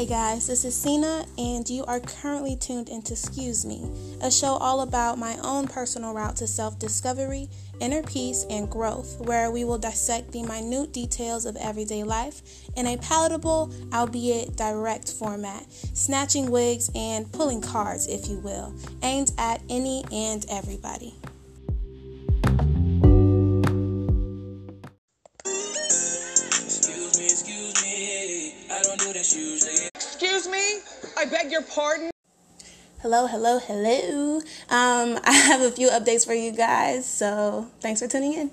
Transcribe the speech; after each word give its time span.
Hey 0.00 0.06
guys, 0.06 0.46
this 0.46 0.64
is 0.64 0.74
Cena, 0.74 1.26
and 1.36 1.68
you 1.68 1.84
are 1.84 2.00
currently 2.00 2.56
tuned 2.56 2.88
into 2.88 3.12
Excuse 3.12 3.66
Me, 3.66 3.86
a 4.22 4.30
show 4.30 4.54
all 4.54 4.80
about 4.80 5.18
my 5.18 5.36
own 5.42 5.68
personal 5.68 6.14
route 6.14 6.36
to 6.36 6.46
self 6.46 6.78
discovery, 6.78 7.50
inner 7.80 8.02
peace, 8.02 8.46
and 8.48 8.70
growth, 8.70 9.20
where 9.26 9.50
we 9.50 9.62
will 9.62 9.76
dissect 9.76 10.32
the 10.32 10.42
minute 10.42 10.94
details 10.94 11.44
of 11.44 11.54
everyday 11.56 12.02
life 12.02 12.40
in 12.78 12.86
a 12.86 12.96
palatable, 12.96 13.74
albeit 13.92 14.56
direct 14.56 15.12
format, 15.12 15.70
snatching 15.92 16.50
wigs 16.50 16.90
and 16.94 17.30
pulling 17.30 17.60
cards, 17.60 18.06
if 18.06 18.26
you 18.26 18.38
will, 18.38 18.74
aimed 19.02 19.32
at 19.36 19.60
any 19.68 20.02
and 20.10 20.46
everybody. 20.48 21.14
Excuse 25.44 27.18
me, 27.18 27.24
excuse 27.26 27.82
me. 27.82 28.54
I 28.70 28.82
don't 28.82 28.98
do 28.98 29.12
this 29.12 29.36
usually. 29.36 29.89
Excuse 30.40 30.56
me? 30.56 31.12
I 31.18 31.26
beg 31.26 31.52
your 31.52 31.60
pardon? 31.60 32.10
Hello, 33.02 33.26
hello, 33.26 33.58
hello. 33.58 34.38
Um, 34.70 35.20
I 35.24 35.32
have 35.32 35.60
a 35.60 35.70
few 35.70 35.88
updates 35.88 36.24
for 36.24 36.32
you 36.32 36.50
guys, 36.50 37.04
so 37.04 37.66
thanks 37.80 38.00
for 38.00 38.08
tuning 38.08 38.32
in. 38.32 38.50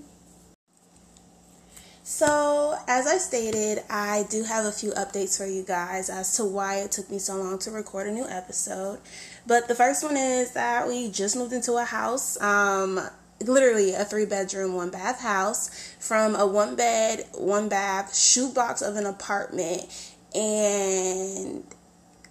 So, 2.03 2.77
as 2.89 3.07
I 3.07 3.17
stated, 3.19 3.85
I 3.89 4.25
do 4.29 4.43
have 4.43 4.65
a 4.65 4.71
few 4.73 4.91
updates 4.91 5.37
for 5.37 5.45
you 5.45 5.63
guys 5.63 6.09
as 6.09 6.35
to 6.35 6.43
why 6.43 6.79
it 6.79 6.91
took 6.91 7.09
me 7.09 7.19
so 7.19 7.37
long 7.37 7.57
to 7.59 7.71
record 7.71 8.07
a 8.07 8.11
new 8.11 8.27
episode. 8.27 8.99
But 9.45 9.69
the 9.69 9.75
first 9.75 10.03
one 10.03 10.17
is 10.17 10.51
that 10.51 10.89
we 10.89 11.09
just 11.09 11.37
moved 11.37 11.53
into 11.53 11.77
a 11.77 11.85
house, 11.85 12.37
um, 12.41 12.99
literally 13.39 13.93
a 13.93 14.03
three 14.03 14.25
bedroom, 14.25 14.73
one 14.73 14.89
bath 14.89 15.21
house, 15.21 15.69
from 16.01 16.35
a 16.35 16.45
one 16.45 16.75
bed, 16.75 17.25
one 17.33 17.69
bath 17.69 18.13
shoebox 18.13 18.81
of 18.81 18.97
an 18.97 19.05
apartment. 19.05 19.85
And 20.35 21.63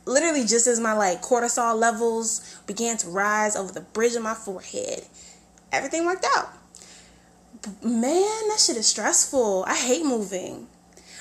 literally 0.06 0.46
just 0.46 0.66
as 0.66 0.80
my 0.80 0.94
like 0.94 1.20
cortisol 1.20 1.78
levels 1.78 2.58
began 2.66 2.96
to 2.96 3.08
rise 3.08 3.54
over 3.54 3.72
the 3.72 3.80
bridge 3.80 4.14
of 4.14 4.22
my 4.22 4.34
forehead 4.34 5.04
everything 5.72 6.04
worked 6.04 6.26
out. 6.36 6.48
Man 7.82 8.48
that 8.48 8.58
shit 8.58 8.76
is 8.76 8.86
stressful. 8.86 9.64
I 9.66 9.74
hate 9.74 10.04
moving. 10.04 10.68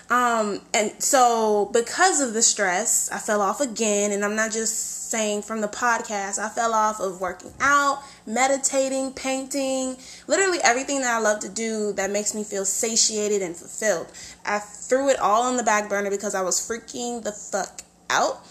Um 0.10 0.62
and 0.74 0.92
so 1.00 1.70
because 1.74 2.22
of 2.22 2.34
the 2.34 2.44
stress 2.44 3.10
i 3.12 3.18
fell 3.18 3.42
off 3.42 3.60
again. 3.60 4.12
And 4.12 4.24
i'm 4.24 4.36
not 4.36 4.52
just 4.52 5.10
saying 5.10 5.42
from 5.42 5.62
the 5.62 5.68
podcast 5.68 6.38
i 6.40 6.50
fell 6.50 6.74
off 6.74 7.00
of 7.00 7.22
working 7.22 7.54
out 7.60 8.02
meditating 8.26 9.14
painting 9.14 9.96
literally 10.28 10.58
everything 10.64 11.00
that 11.02 11.16
i 11.16 11.20
love 11.20 11.40
to 11.40 11.48
do 11.48 11.94
that 11.94 12.10
makes 12.10 12.34
me 12.34 12.44
feel 12.44 12.66
satiated 12.66 13.42
and 13.42 13.56
fulfilled. 13.56 14.08
I 14.46 14.60
threw 14.60 15.10
it 15.10 15.20
all 15.20 15.44
on 15.44 15.58
the 15.58 15.64
back 15.64 15.90
burner 15.90 16.12
because 16.12 16.36
i 16.36 16.42
was 16.42 16.60
freaking 16.60 17.24
the 17.24 17.32
fuck 17.32 17.82
out 18.10 18.46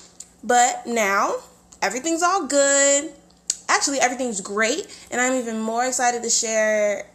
but 0.45 0.87
now 0.87 1.35
everything's 1.83 2.23
all 2.23 2.47
good. 2.47 3.11
Actually, 3.69 3.99
everything's 3.99 4.41
great, 4.41 4.87
and 5.11 5.21
I'm 5.21 5.35
even 5.35 5.59
more 5.59 5.85
excited 5.87 6.23
to 6.23 6.31
share 6.31 7.07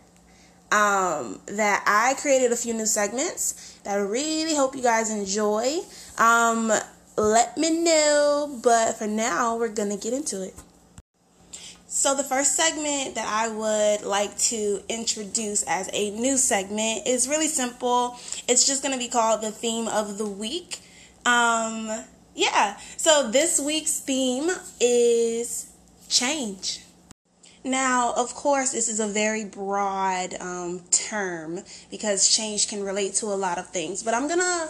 um, 0.71 1.39
that 1.45 1.83
I 1.85 2.15
created 2.19 2.51
a 2.51 2.55
few 2.55 2.73
new 2.73 2.87
segments 2.87 3.79
that 3.83 3.97
I 3.97 4.01
really 4.01 4.55
hope 4.55 4.75
you 4.75 4.81
guys 4.81 5.11
enjoy. 5.11 5.77
Um, 6.17 6.71
let 7.17 7.57
me 7.57 7.83
know, 7.83 8.59
but 8.63 8.97
for 8.97 9.07
now, 9.07 9.57
we're 9.57 9.69
gonna 9.69 9.97
get 9.97 10.13
into 10.13 10.43
it. 10.43 10.55
So, 11.91 12.15
the 12.15 12.23
first 12.23 12.55
segment 12.55 13.15
that 13.15 13.27
I 13.27 13.49
would 13.49 14.07
like 14.07 14.37
to 14.49 14.81
introduce 14.89 15.63
as 15.63 15.89
a 15.91 16.11
new 16.11 16.37
segment 16.37 17.07
is 17.07 17.27
really 17.27 17.47
simple. 17.47 18.15
It's 18.47 18.67
just 18.67 18.83
going 18.83 18.93
to 18.93 18.99
be 18.99 19.07
called 19.07 19.41
the 19.41 19.49
theme 19.49 19.87
of 19.87 20.19
the 20.19 20.29
week. 20.29 20.81
Um, 21.25 21.89
yeah, 22.39 22.77
so 22.95 23.29
this 23.29 23.59
week's 23.59 23.99
theme 23.99 24.49
is 24.79 25.69
change. 26.07 26.85
Now, 27.65 28.13
of 28.15 28.33
course, 28.33 28.71
this 28.71 28.87
is 28.87 29.01
a 29.01 29.07
very 29.07 29.43
broad 29.43 30.35
um, 30.39 30.79
term 30.89 31.59
because 31.91 32.33
change 32.33 32.69
can 32.69 32.81
relate 32.81 33.15
to 33.15 33.25
a 33.25 33.35
lot 33.35 33.57
of 33.57 33.67
things, 33.67 34.03
but 34.03 34.13
I'm 34.13 34.29
gonna 34.29 34.69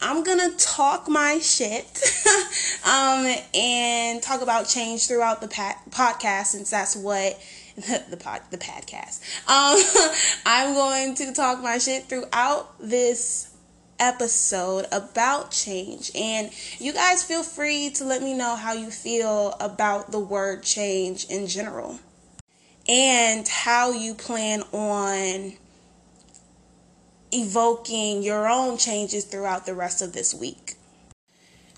I'm 0.00 0.22
gonna 0.22 0.50
talk 0.58 1.08
my 1.08 1.40
shit 1.40 1.86
um, 2.86 3.34
and 3.52 4.22
talk 4.22 4.40
about 4.40 4.68
change 4.68 5.08
throughout 5.08 5.40
the 5.40 5.48
podcast 5.48 6.46
since 6.46 6.70
that's 6.70 6.94
what 6.94 7.36
the, 7.74 8.04
the 8.10 8.16
pod 8.16 8.42
the 8.52 8.58
podcast. 8.58 9.20
Um, 9.48 10.14
I'm 10.46 10.74
going 10.74 11.16
to 11.16 11.32
talk 11.32 11.60
my 11.64 11.78
shit 11.78 12.04
throughout 12.04 12.76
this 12.78 13.52
episode 13.98 14.86
about 14.92 15.50
change. 15.50 16.10
And 16.14 16.50
you 16.78 16.92
guys 16.92 17.22
feel 17.22 17.42
free 17.42 17.90
to 17.90 18.04
let 18.04 18.22
me 18.22 18.34
know 18.34 18.56
how 18.56 18.72
you 18.72 18.90
feel 18.90 19.54
about 19.60 20.12
the 20.12 20.18
word 20.18 20.62
change 20.62 21.26
in 21.26 21.46
general 21.46 21.98
and 22.88 23.46
how 23.46 23.92
you 23.92 24.14
plan 24.14 24.62
on 24.72 25.52
evoking 27.32 28.22
your 28.22 28.48
own 28.48 28.78
changes 28.78 29.24
throughout 29.24 29.66
the 29.66 29.74
rest 29.74 30.00
of 30.00 30.12
this 30.12 30.34
week. 30.34 30.74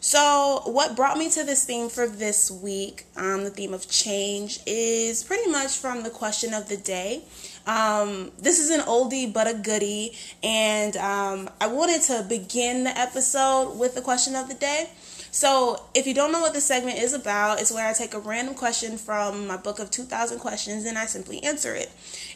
So, 0.02 0.62
what 0.64 0.96
brought 0.96 1.18
me 1.18 1.28
to 1.30 1.44
this 1.44 1.66
theme 1.66 1.90
for 1.90 2.06
this 2.06 2.50
week, 2.50 3.04
um, 3.16 3.44
the 3.44 3.50
theme 3.50 3.74
of 3.74 3.86
change, 3.86 4.60
is 4.66 5.22
pretty 5.22 5.50
much 5.50 5.76
from 5.76 6.04
the 6.04 6.10
question 6.10 6.54
of 6.54 6.70
the 6.70 6.78
day. 6.78 7.24
Um, 7.66 8.32
this 8.38 8.58
is 8.58 8.70
an 8.70 8.80
oldie 8.80 9.32
but 9.32 9.46
a 9.46 9.54
goodie, 9.54 10.16
and 10.42 10.96
um, 10.96 11.50
I 11.60 11.66
wanted 11.66 12.02
to 12.02 12.24
begin 12.28 12.84
the 12.84 12.98
episode 12.98 13.78
with 13.78 13.94
the 13.94 14.00
question 14.00 14.34
of 14.34 14.48
the 14.48 14.54
day. 14.54 14.88
So, 15.32 15.80
if 15.94 16.08
you 16.08 16.14
don't 16.14 16.32
know 16.32 16.40
what 16.40 16.54
the 16.54 16.60
segment 16.60 16.98
is 16.98 17.12
about, 17.12 17.60
it's 17.60 17.70
where 17.70 17.86
I 17.86 17.92
take 17.92 18.14
a 18.14 18.18
random 18.18 18.54
question 18.54 18.98
from 18.98 19.46
my 19.46 19.56
book 19.56 19.78
of 19.78 19.88
2,000 19.88 20.40
questions 20.40 20.84
and 20.84 20.98
I 20.98 21.06
simply 21.06 21.40
answer 21.44 21.72
it. 21.72 21.88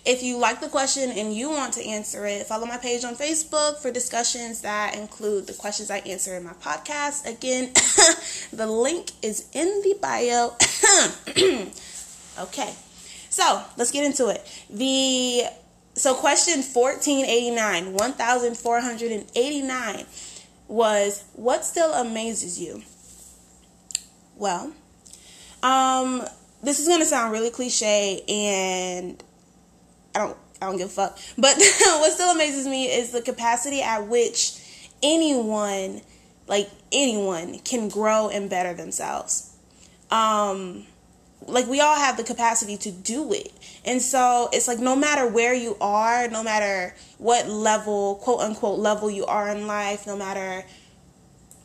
If 0.05 0.23
you 0.23 0.39
like 0.39 0.61
the 0.61 0.69
question 0.69 1.11
and 1.11 1.35
you 1.35 1.51
want 1.51 1.75
to 1.75 1.85
answer 1.85 2.25
it, 2.25 2.47
follow 2.47 2.67
my 2.67 2.77
page 2.77 3.03
on 3.03 3.17
Facebook 3.17 3.79
for 3.79 3.91
discussions 3.91 4.61
that 4.61 4.95
include 4.95 5.49
the 5.49 5.55
questions 5.55 5.91
I 5.91 5.99
answer 5.99 6.37
in 6.37 6.45
my 6.45 6.53
podcast. 6.53 7.27
Again, 7.27 7.73
the 8.53 8.67
link 8.69 9.11
is 9.23 9.49
in 9.53 9.83
the 9.83 9.97
bio. 10.01 10.53
okay. 12.45 12.75
So, 13.35 13.63
let's 13.77 13.91
get 13.91 14.05
into 14.05 14.29
it. 14.29 14.47
The 14.71 15.43
so 15.95 16.15
question 16.15 16.63
1489, 16.63 17.93
1489 17.93 20.07
was 20.69 21.25
what 21.33 21.65
still 21.65 21.93
amazes 21.95 22.61
you? 22.61 22.85
Well, 24.37 24.73
um 25.65 26.23
this 26.63 26.79
is 26.79 26.87
to 26.87 27.05
sound 27.05 27.33
really 27.33 27.51
cliche 27.51 28.23
and 28.29 29.21
I 30.15 30.21
don't 30.21 30.37
I 30.63 30.67
don't 30.67 30.77
give 30.77 30.87
a 30.87 30.91
fuck. 30.91 31.19
But 31.37 31.57
what 31.59 32.13
still 32.13 32.31
amazes 32.31 32.69
me 32.69 32.85
is 32.85 33.11
the 33.11 33.21
capacity 33.21 33.83
at 33.83 34.07
which 34.07 34.61
anyone, 35.03 36.03
like 36.47 36.71
anyone, 36.93 37.59
can 37.59 37.89
grow 37.89 38.29
and 38.29 38.49
better 38.49 38.75
themselves. 38.75 39.57
Um, 40.13 40.87
like 41.47 41.67
we 41.67 41.81
all 41.81 41.97
have 41.97 42.17
the 42.17 42.25
capacity 42.25 42.77
to 42.79 42.91
do 42.91 43.33
it. 43.33 43.53
And 43.85 44.01
so 44.01 44.49
it's 44.53 44.69
like 44.69 44.79
no 44.79 44.97
matter 44.97 45.27
where 45.27 45.55
you 45.55 45.77
are, 45.81 46.29
no 46.29 46.43
matter 46.43 46.95
what 47.19 47.49
level, 47.49 48.17
quote 48.17 48.41
unquote 48.41 48.79
level 48.79 49.11
you 49.11 49.27
are 49.27 49.49
in 49.49 49.67
life, 49.67 50.07
no 50.07 50.17
matter 50.17 50.65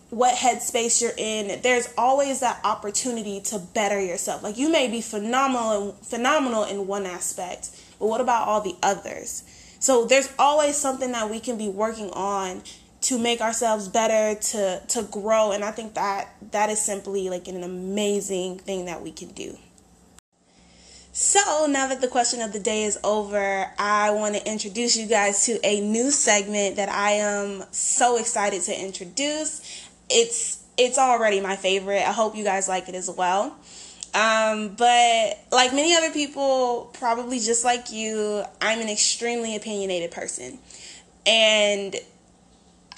what 0.09 0.35
headspace 0.35 1.01
you're 1.01 1.11
in, 1.17 1.61
there's 1.61 1.87
always 1.97 2.39
that 2.39 2.59
opportunity 2.63 3.39
to 3.41 3.59
better 3.59 4.01
yourself. 4.01 4.43
Like 4.43 4.57
you 4.57 4.69
may 4.71 4.89
be 4.89 5.01
phenomenal 5.01 5.93
phenomenal 6.03 6.63
in 6.63 6.87
one 6.87 7.05
aspect, 7.05 7.69
but 7.99 8.07
what 8.07 8.21
about 8.21 8.47
all 8.47 8.61
the 8.61 8.75
others? 8.81 9.43
So 9.79 10.05
there's 10.05 10.33
always 10.37 10.75
something 10.75 11.11
that 11.13 11.29
we 11.29 11.39
can 11.39 11.57
be 11.57 11.69
working 11.69 12.09
on 12.11 12.63
to 13.01 13.17
make 13.17 13.39
ourselves 13.39 13.87
better, 13.87 14.39
to 14.39 14.81
to 14.87 15.03
grow, 15.03 15.51
and 15.51 15.63
I 15.63 15.71
think 15.71 15.93
that 15.93 16.33
that 16.51 16.69
is 16.69 16.81
simply 16.81 17.29
like 17.29 17.47
an 17.47 17.63
amazing 17.63 18.59
thing 18.59 18.85
that 18.85 19.01
we 19.01 19.11
can 19.11 19.29
do. 19.29 19.57
So, 21.21 21.65
now 21.65 21.85
that 21.87 21.99
the 21.99 22.07
question 22.07 22.39
of 22.39 22.53
the 22.53 22.61
day 22.61 22.83
is 22.83 22.97
over, 23.03 23.69
I 23.77 24.11
want 24.11 24.35
to 24.35 24.49
introduce 24.49 24.95
you 24.95 25.05
guys 25.05 25.45
to 25.47 25.59
a 25.65 25.81
new 25.81 26.11
segment 26.11 26.77
that 26.77 26.87
I 26.87 27.11
am 27.11 27.65
so 27.71 28.15
excited 28.15 28.61
to 28.61 28.81
introduce. 28.81 29.89
It's 30.09 30.63
it's 30.77 30.97
already 30.97 31.41
my 31.41 31.57
favorite. 31.57 32.07
I 32.07 32.13
hope 32.13 32.37
you 32.37 32.45
guys 32.45 32.69
like 32.69 32.87
it 32.87 32.95
as 32.95 33.11
well. 33.11 33.53
Um, 34.13 34.75
but 34.77 35.37
like 35.51 35.73
many 35.73 35.93
other 35.93 36.09
people, 36.11 36.89
probably 36.93 37.39
just 37.39 37.65
like 37.65 37.91
you, 37.91 38.45
I'm 38.61 38.79
an 38.79 38.87
extremely 38.87 39.57
opinionated 39.57 40.11
person. 40.11 40.57
And 41.25 41.97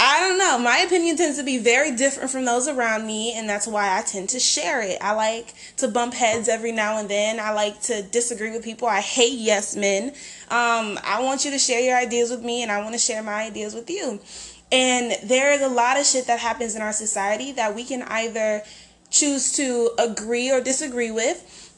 I 0.03 0.19
don't 0.19 0.39
know, 0.39 0.57
my 0.57 0.79
opinion 0.79 1.15
tends 1.15 1.37
to 1.37 1.43
be 1.43 1.59
very 1.59 1.95
different 1.95 2.31
from 2.31 2.43
those 2.43 2.67
around 2.67 3.05
me, 3.05 3.33
and 3.35 3.47
that's 3.47 3.67
why 3.67 3.99
I 3.99 4.01
tend 4.01 4.29
to 4.29 4.39
share 4.39 4.81
it. 4.81 4.97
I 4.99 5.13
like 5.13 5.53
to 5.77 5.87
bump 5.87 6.15
heads 6.15 6.49
every 6.49 6.71
now 6.71 6.97
and 6.97 7.07
then. 7.07 7.39
I 7.39 7.51
like 7.51 7.79
to 7.83 8.01
disagree 8.01 8.49
with 8.49 8.63
people. 8.63 8.87
I 8.87 9.01
hate 9.01 9.37
yes 9.37 9.75
men. 9.75 10.07
Um, 10.49 10.97
I 11.03 11.21
want 11.21 11.45
you 11.45 11.51
to 11.51 11.59
share 11.59 11.81
your 11.81 11.95
ideas 11.95 12.31
with 12.31 12.41
me, 12.41 12.63
and 12.63 12.71
I 12.71 12.81
want 12.81 12.93
to 12.93 12.97
share 12.97 13.21
my 13.21 13.43
ideas 13.43 13.75
with 13.75 13.91
you. 13.91 14.19
And 14.71 15.15
there 15.29 15.53
is 15.53 15.61
a 15.61 15.69
lot 15.69 15.99
of 15.99 16.05
shit 16.07 16.25
that 16.25 16.39
happens 16.39 16.75
in 16.75 16.81
our 16.81 16.93
society 16.93 17.51
that 17.51 17.75
we 17.75 17.83
can 17.83 18.01
either 18.01 18.63
choose 19.11 19.51
to 19.57 19.91
agree 19.99 20.51
or 20.51 20.61
disagree 20.61 21.11
with. 21.11 21.77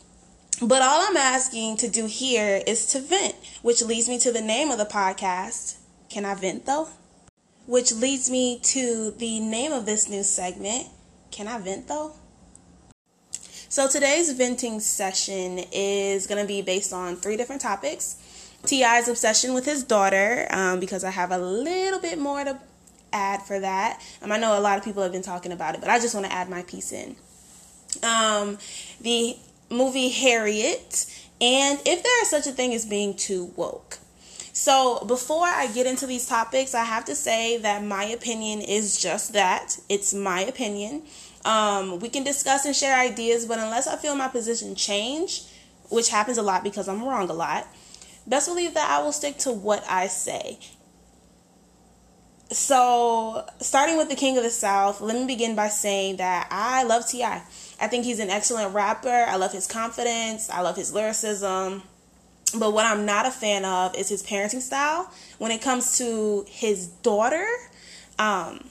But 0.61 0.81
all 0.81 1.05
I'm 1.09 1.17
asking 1.17 1.75
to 1.77 1.89
do 1.89 2.05
here 2.05 2.63
is 2.65 2.85
to 2.93 3.01
vent, 3.01 3.35
which 3.63 3.81
leads 3.81 4.07
me 4.07 4.17
to 4.19 4.31
the 4.31 4.39
name 4.39 4.71
of 4.71 4.77
the 4.77 4.85
podcast. 4.85 5.75
Can 6.09 6.23
I 6.23 6.35
vent 6.35 6.65
though? 6.65 6.87
Which 7.65 7.93
leads 7.93 8.29
me 8.29 8.59
to 8.59 9.11
the 9.11 9.39
name 9.39 9.71
of 9.71 9.85
this 9.85 10.09
new 10.09 10.23
segment. 10.23 10.87
Can 11.31 11.47
I 11.47 11.57
vent 11.59 11.87
though? 11.87 12.13
So 13.69 13.87
today's 13.87 14.31
venting 14.33 14.79
session 14.79 15.59
is 15.71 16.27
going 16.27 16.39
to 16.39 16.47
be 16.47 16.61
based 16.61 16.93
on 16.93 17.15
three 17.15 17.37
different 17.37 17.61
topics. 17.61 18.17
T.I.'s 18.65 19.07
obsession 19.07 19.53
with 19.53 19.65
his 19.65 19.83
daughter, 19.83 20.47
um, 20.51 20.79
because 20.79 21.03
I 21.03 21.09
have 21.09 21.31
a 21.31 21.39
little 21.39 21.99
bit 21.99 22.19
more 22.19 22.43
to 22.43 22.59
add 23.11 23.41
for 23.41 23.59
that. 23.59 23.99
Um, 24.21 24.31
I 24.31 24.37
know 24.37 24.57
a 24.57 24.61
lot 24.61 24.77
of 24.77 24.83
people 24.83 25.01
have 25.01 25.11
been 25.11 25.23
talking 25.23 25.51
about 25.51 25.75
it, 25.75 25.81
but 25.81 25.89
I 25.89 25.99
just 25.99 26.13
want 26.13 26.27
to 26.27 26.31
add 26.31 26.49
my 26.49 26.61
piece 26.63 26.91
in. 26.91 27.15
Um, 28.03 28.57
the 29.01 29.37
movie 29.69 30.09
Harriet, 30.09 31.05
and 31.41 31.79
if 31.85 32.03
there 32.03 32.21
is 32.21 32.29
such 32.29 32.47
a 32.47 32.51
thing 32.51 32.73
as 32.73 32.85
being 32.85 33.15
too 33.15 33.53
woke. 33.55 33.97
So, 34.55 35.03
before 35.05 35.47
I 35.47 35.65
get 35.65 35.87
into 35.87 36.05
these 36.05 36.27
topics, 36.27 36.75
I 36.75 36.83
have 36.83 37.05
to 37.05 37.15
say 37.15 37.57
that 37.57 37.83
my 37.83 38.05
opinion 38.05 38.61
is 38.61 39.01
just 39.01 39.33
that 39.33 39.79
it's 39.89 40.13
my 40.13 40.41
opinion. 40.41 41.01
Um, 41.43 41.97
we 41.99 42.07
can 42.07 42.23
discuss 42.23 42.63
and 42.65 42.75
share 42.75 42.95
ideas, 42.95 43.47
but 43.47 43.57
unless 43.57 43.87
I 43.87 43.95
feel 43.95 44.15
my 44.15 44.27
position 44.27 44.75
change, 44.75 45.41
which 45.89 46.09
happens 46.09 46.37
a 46.37 46.43
lot 46.43 46.63
because 46.63 46.87
I'm 46.87 47.03
wrong 47.03 47.31
a 47.31 47.33
lot, 47.33 47.67
best 48.27 48.47
believe 48.47 48.75
that 48.75 48.87
I 48.91 49.01
will 49.01 49.11
stick 49.11 49.39
to 49.39 49.51
what 49.51 49.83
I 49.89 50.05
say. 50.05 50.59
So, 52.51 53.47
starting 53.59 53.97
with 53.97 54.09
the 54.09 54.15
King 54.15 54.37
of 54.37 54.43
the 54.43 54.51
South, 54.51 55.01
let 55.01 55.15
me 55.15 55.25
begin 55.25 55.55
by 55.55 55.69
saying 55.69 56.17
that 56.17 56.47
I 56.51 56.83
love 56.83 57.07
T.I. 57.07 57.41
I 57.81 57.87
think 57.87 58.05
he's 58.05 58.19
an 58.19 58.29
excellent 58.29 58.75
rapper. 58.75 59.09
I 59.09 59.35
love 59.37 59.51
his 59.51 59.65
confidence. 59.65 60.47
I 60.51 60.61
love 60.61 60.75
his 60.75 60.93
lyricism. 60.93 61.81
But 62.57 62.73
what 62.73 62.85
I'm 62.85 63.05
not 63.05 63.25
a 63.25 63.31
fan 63.31 63.65
of 63.65 63.95
is 63.95 64.09
his 64.09 64.23
parenting 64.23 64.61
style. 64.61 65.11
When 65.37 65.51
it 65.51 65.61
comes 65.61 65.97
to 65.97 66.45
his 66.47 66.87
daughter, 66.87 67.45
um, 68.19 68.63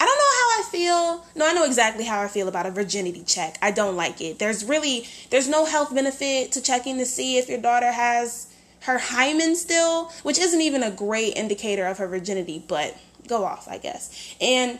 I 0.00 0.06
don't 0.06 0.18
know 0.18 0.34
how 0.38 0.60
I 0.60 0.68
feel. 0.70 1.26
No, 1.34 1.48
I 1.48 1.52
know 1.52 1.64
exactly 1.64 2.04
how 2.04 2.20
I 2.20 2.28
feel 2.28 2.48
about 2.48 2.66
a 2.66 2.70
virginity 2.70 3.22
check. 3.24 3.58
I 3.62 3.70
don't 3.70 3.96
like 3.96 4.20
it. 4.20 4.38
There's 4.38 4.64
really 4.64 5.06
there's 5.30 5.48
no 5.48 5.64
health 5.64 5.94
benefit 5.94 6.52
to 6.52 6.62
checking 6.62 6.98
to 6.98 7.06
see 7.06 7.38
if 7.38 7.48
your 7.48 7.60
daughter 7.60 7.90
has 7.90 8.52
her 8.82 8.98
hymen 8.98 9.56
still, 9.56 10.12
which 10.22 10.38
isn't 10.38 10.60
even 10.60 10.82
a 10.82 10.90
great 10.90 11.36
indicator 11.36 11.86
of 11.86 11.98
her 11.98 12.06
virginity, 12.06 12.62
but 12.68 12.96
go 13.26 13.44
off, 13.44 13.66
I 13.66 13.78
guess. 13.78 14.34
And 14.40 14.78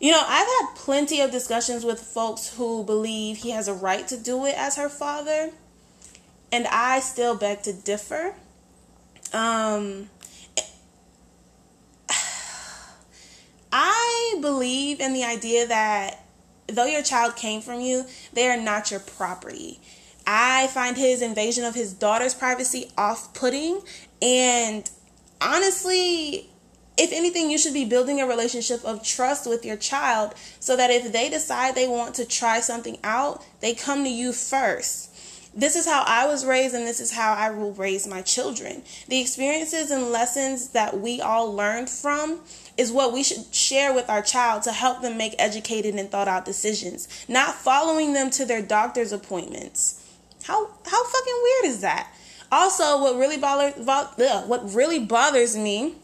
you 0.00 0.12
know, 0.12 0.22
I've 0.24 0.46
had 0.46 0.76
plenty 0.76 1.20
of 1.20 1.30
discussions 1.30 1.84
with 1.84 2.00
folks 2.00 2.54
who 2.56 2.84
believe 2.84 3.38
he 3.38 3.50
has 3.50 3.68
a 3.68 3.74
right 3.74 4.06
to 4.08 4.16
do 4.16 4.46
it 4.46 4.54
as 4.56 4.76
her 4.76 4.88
father, 4.88 5.50
and 6.52 6.66
I 6.68 7.00
still 7.00 7.36
beg 7.36 7.62
to 7.62 7.72
differ. 7.72 8.34
Um, 9.32 10.08
I 13.72 14.38
believe 14.40 15.00
in 15.00 15.12
the 15.12 15.24
idea 15.24 15.66
that 15.66 16.24
though 16.66 16.86
your 16.86 17.02
child 17.02 17.36
came 17.36 17.60
from 17.60 17.80
you, 17.80 18.06
they 18.32 18.48
are 18.48 18.56
not 18.56 18.90
your 18.90 19.00
property. 19.00 19.80
I 20.26 20.66
find 20.68 20.96
his 20.96 21.22
invasion 21.22 21.64
of 21.64 21.74
his 21.74 21.92
daughter's 21.92 22.34
privacy 22.34 22.92
off 22.98 23.32
putting, 23.32 23.80
and 24.20 24.88
honestly, 25.40 26.50
if 26.98 27.12
anything, 27.12 27.50
you 27.50 27.58
should 27.58 27.72
be 27.72 27.84
building 27.84 28.20
a 28.20 28.26
relationship 28.26 28.84
of 28.84 29.04
trust 29.04 29.48
with 29.48 29.64
your 29.64 29.76
child 29.76 30.34
so 30.58 30.76
that 30.76 30.90
if 30.90 31.12
they 31.12 31.30
decide 31.30 31.74
they 31.74 31.86
want 31.86 32.16
to 32.16 32.26
try 32.26 32.60
something 32.60 32.98
out, 33.04 33.44
they 33.60 33.72
come 33.72 34.02
to 34.02 34.10
you 34.10 34.32
first. 34.32 35.07
This 35.58 35.74
is 35.74 35.86
how 35.86 36.04
I 36.06 36.24
was 36.28 36.46
raised, 36.46 36.72
and 36.76 36.86
this 36.86 37.00
is 37.00 37.10
how 37.10 37.34
I 37.34 37.50
will 37.50 37.72
raise 37.72 38.06
my 38.06 38.22
children. 38.22 38.84
The 39.08 39.20
experiences 39.20 39.90
and 39.90 40.12
lessons 40.12 40.68
that 40.68 41.00
we 41.00 41.20
all 41.20 41.52
learned 41.52 41.90
from 41.90 42.42
is 42.76 42.92
what 42.92 43.12
we 43.12 43.24
should 43.24 43.52
share 43.52 43.92
with 43.92 44.08
our 44.08 44.22
child 44.22 44.62
to 44.62 44.72
help 44.72 45.02
them 45.02 45.18
make 45.18 45.34
educated 45.36 45.96
and 45.96 46.08
thought 46.08 46.28
out 46.28 46.44
decisions, 46.44 47.08
not 47.26 47.56
following 47.56 48.12
them 48.12 48.30
to 48.30 48.44
their 48.44 48.62
doctor's 48.62 49.10
appointments. 49.10 50.00
How 50.44 50.68
how 50.86 51.04
fucking 51.04 51.40
weird 51.42 51.74
is 51.74 51.80
that? 51.80 52.08
Also, 52.52 53.02
what 53.02 53.16
really 53.16 53.36
bothers 53.36 53.84
what 54.46 54.72
really 54.72 55.00
bothers 55.00 55.56
me 55.56 55.96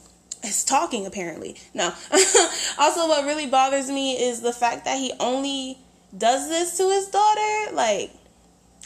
is 0.43 0.65
talking 0.65 1.07
apparently. 1.07 1.55
No. 1.73 1.95
also 2.79 3.07
what 3.07 3.25
really 3.25 3.47
bothers 3.47 3.89
me 3.89 4.21
is 4.21 4.41
the 4.41 4.53
fact 4.53 4.85
that 4.85 4.99
he 4.99 5.13
only 5.21 5.79
does 6.19 6.49
this 6.49 6.77
to 6.79 6.91
his 6.91 7.07
daughter. 7.07 7.73
Like 7.73 8.11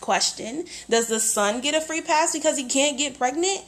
question, 0.00 0.64
does 0.88 1.08
the 1.08 1.20
son 1.20 1.60
get 1.60 1.74
a 1.74 1.80
free 1.80 2.00
pass 2.00 2.32
because 2.32 2.56
he 2.56 2.64
can't 2.64 2.98
get 2.98 3.18
pregnant? 3.18 3.60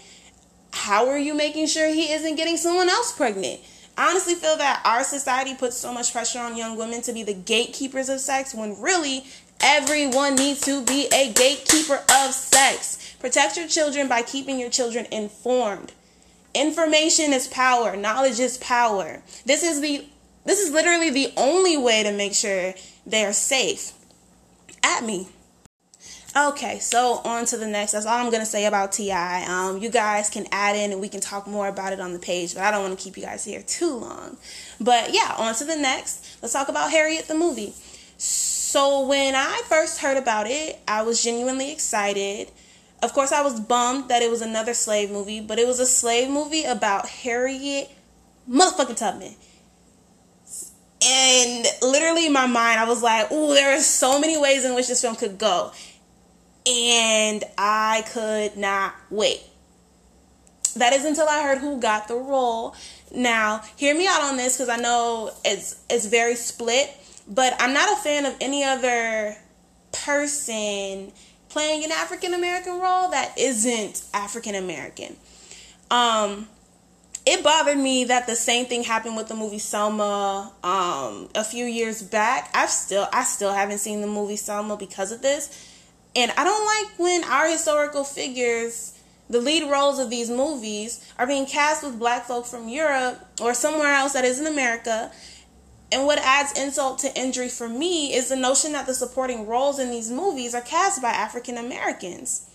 How 0.73 1.09
are 1.09 1.19
you 1.19 1.35
making 1.35 1.67
sure 1.67 1.89
he 1.89 2.13
isn't 2.13 2.37
getting 2.37 2.57
someone 2.57 2.89
else 2.89 3.13
pregnant? 3.13 3.61
I 3.97 4.11
honestly 4.11 4.35
feel 4.35 4.57
that 4.57 4.83
our 4.85 5.05
society 5.05 5.55
puts 5.55 5.77
so 5.77 5.93
much 5.93 6.13
pressure 6.13 6.39
on 6.39 6.57
young 6.57 6.77
women 6.77 7.03
to 7.03 7.13
be 7.13 7.23
the 7.23 7.35
gatekeepers 7.35 8.09
of 8.09 8.21
sex 8.21 8.55
when 8.55 8.81
really 8.81 9.25
everyone 9.61 10.37
needs 10.37 10.61
to 10.63 10.83
be 10.85 11.07
a 11.13 11.33
gatekeeper 11.33 12.01
of 12.11 12.33
sex. 12.33 13.15
Protect 13.21 13.57
your 13.57 13.69
children 13.69 14.09
by 14.09 14.23
keeping 14.23 14.59
your 14.59 14.71
children 14.71 15.07
informed. 15.11 15.93
Information 16.55 17.33
is 17.33 17.47
power. 17.49 17.97
Knowledge 17.97 18.41
is 18.41 18.59
power. 18.59 19.23
This 19.45 19.63
is 19.63 19.81
the 19.81 20.07
this 20.45 20.59
is 20.59 20.73
literally 20.73 21.11
the 21.11 21.33
only 21.37 21.77
way 21.77 22.03
to 22.03 22.13
make 22.13 22.33
sure 22.33 22.73
they're 23.05 23.35
safe. 23.35 23.93
At 24.83 25.05
me. 25.05 25.29
Okay, 26.37 26.79
so 26.79 27.21
on 27.25 27.45
to 27.47 27.57
the 27.57 27.67
next. 27.67 27.91
That's 27.91 28.07
all 28.07 28.17
I'm 28.17 28.31
gonna 28.31 28.47
say 28.47 28.67
about 28.67 28.93
Ti. 28.93 29.11
Um, 29.11 29.79
you 29.79 29.91
guys 29.91 30.31
can 30.31 30.47
add 30.53 30.77
in 30.77 30.93
and 30.93 31.01
we 31.01 31.09
can 31.09 31.21
talk 31.21 31.49
more 31.49 31.67
about 31.67 31.93
it 31.93 31.99
on 31.99 32.13
the 32.13 32.21
page, 32.21 32.55
but 32.55 32.63
I 32.63 32.71
don't 32.71 32.83
want 32.83 32.97
to 32.97 33.05
keep 33.05 33.17
you 33.17 33.25
guys 33.25 33.45
here 33.45 33.63
too 33.63 33.97
long. 33.97 34.37
But 34.81 35.13
yeah, 35.13 35.35
on 35.37 35.55
to 35.57 35.65
the 35.65 35.75
next. 35.75 36.39
Let's 36.41 36.53
talk 36.53 36.69
about 36.69 36.93
Harriet 36.93 37.27
the 37.27 37.35
movie. 37.35 37.75
So 38.17 39.07
when 39.07 39.35
I 39.35 39.63
first 39.69 40.01
heard 40.01 40.17
about 40.17 40.47
it, 40.49 40.79
I 40.87 41.03
was 41.03 41.21
genuinely 41.21 41.73
excited. 41.73 42.53
Of 43.03 43.13
course, 43.13 43.33
I 43.33 43.43
was 43.43 43.59
bummed 43.59 44.09
that 44.09 44.23
it 44.23 44.31
was 44.31 44.41
another 44.41 44.75
slave 44.75 45.11
movie, 45.11 45.41
but 45.41 45.59
it 45.59 45.67
was 45.67 45.81
a 45.81 45.87
slave 45.87 46.31
movie 46.31 46.63
about 46.63 47.09
Harriet 47.09 47.91
motherfucking 48.49 48.97
Tubman. 48.97 49.35
And 51.03 51.67
literally 51.81 52.27
in 52.27 52.33
my 52.33 52.47
mind, 52.47 52.79
I 52.79 52.85
was 52.85 53.03
like, 53.03 53.33
"Ooh, 53.33 53.55
there 53.55 53.75
are 53.75 53.81
so 53.81 54.21
many 54.21 54.37
ways 54.37 54.65
in 54.65 54.75
which 54.75 54.87
this 54.87 55.01
film 55.01 55.17
could 55.17 55.39
go," 55.39 55.73
and 56.71 57.45
I 57.59 58.05
could 58.13 58.57
not 58.57 58.95
wait. 59.11 59.41
That 60.77 60.93
is 60.93 61.05
until 61.05 61.29
I 61.29 61.43
heard 61.43 61.59
who 61.59 61.81
got 61.81 62.09
the 62.09 62.15
role. 62.15 62.75
Now, 63.13 63.63
hear 63.77 63.95
me 63.95 64.07
out 64.07 64.23
on 64.23 64.37
this 64.37 64.57
because 64.57 64.69
I 64.69 64.77
know 64.77 65.33
it's 65.45 65.83
it's 65.91 66.07
very 66.07 66.37
split, 66.37 66.95
but 67.27 67.55
I'm 67.59 67.73
not 67.73 67.93
a 67.93 67.97
fan 67.97 68.25
of 68.25 68.37
any 68.41 68.63
other 68.63 69.37
person 69.93 71.13
playing 71.49 71.85
an 71.85 71.91
African 71.91 72.35
American 72.35 72.81
role 72.81 73.11
that 73.11 73.37
isn't 73.37 74.05
African 74.15 74.55
American. 74.55 75.17
Um, 75.91 76.49
it 77.27 77.43
bothered 77.43 77.77
me 77.77 78.05
that 78.05 78.27
the 78.27 78.37
same 78.37 78.67
thing 78.67 78.85
happened 78.85 79.17
with 79.17 79.29
the 79.29 79.35
movie 79.35 79.59
Selma 79.59 80.53
um, 80.63 81.29
a 81.35 81.45
few 81.45 81.67
years 81.67 82.03
back. 82.03 82.51
I've 82.55 82.71
still 82.71 83.09
I 83.13 83.25
still 83.25 83.53
haven't 83.53 83.79
seen 83.79 84.01
the 84.01 84.07
movie 84.07 84.37
Selma 84.37 84.77
because 84.77 85.13
of 85.13 85.21
this. 85.21 85.67
And 86.17 86.33
I 86.33 86.45
don't 86.45 86.67
like 86.67 86.99
when 86.99 87.25
our 87.25 87.49
historical 87.49 88.05
figures, 88.05 88.99
the 89.29 89.41
lead 89.41 89.71
roles 89.71 89.99
of 89.99 90.11
these 90.11 90.29
movies, 90.29 91.13
are 91.19 91.27
being 91.27 91.47
cast 91.47 91.85
with 91.85 91.99
black 91.99 92.25
folk 92.25 92.47
from 92.47 92.69
Europe 92.69 93.21
or 93.41 93.55
somewhere 93.55 93.95
else 93.95 94.13
that 94.15 94.25
isn't 94.25 94.47
America 94.47 95.13
and 95.93 96.07
what 96.07 96.19
adds 96.19 96.59
insult 96.59 97.01
to 97.01 97.19
injury 97.19 97.49
for 97.49 97.69
me 97.69 98.15
is 98.15 98.29
the 98.29 98.37
notion 98.37 98.73
that 98.73 98.87
the 98.87 98.95
supporting 98.95 99.47
roles 99.47 99.79
in 99.79 99.91
these 99.91 100.11
movies 100.11 100.55
are 100.55 100.61
cast 100.61 101.03
by 101.03 101.11
African 101.11 101.57
Americans. 101.57 102.49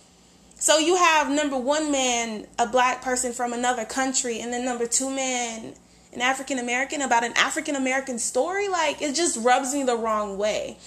So 0.57 0.77
you 0.77 0.95
have 0.95 1.29
number 1.29 1.57
one 1.57 1.91
man, 1.91 2.47
a 2.57 2.65
black 2.65 3.01
person 3.01 3.33
from 3.33 3.51
another 3.51 3.83
country, 3.83 4.39
and 4.39 4.53
then 4.53 4.63
number 4.63 4.85
two 4.85 5.09
man, 5.09 5.73
an 6.13 6.21
African 6.21 6.59
American 6.59 7.01
about 7.01 7.25
an 7.25 7.33
African 7.35 7.75
American 7.75 8.19
story. 8.19 8.69
Like 8.69 9.01
it 9.01 9.15
just 9.15 9.37
rubs 9.43 9.73
me 9.73 9.83
the 9.83 9.97
wrong 9.97 10.37
way. 10.37 10.77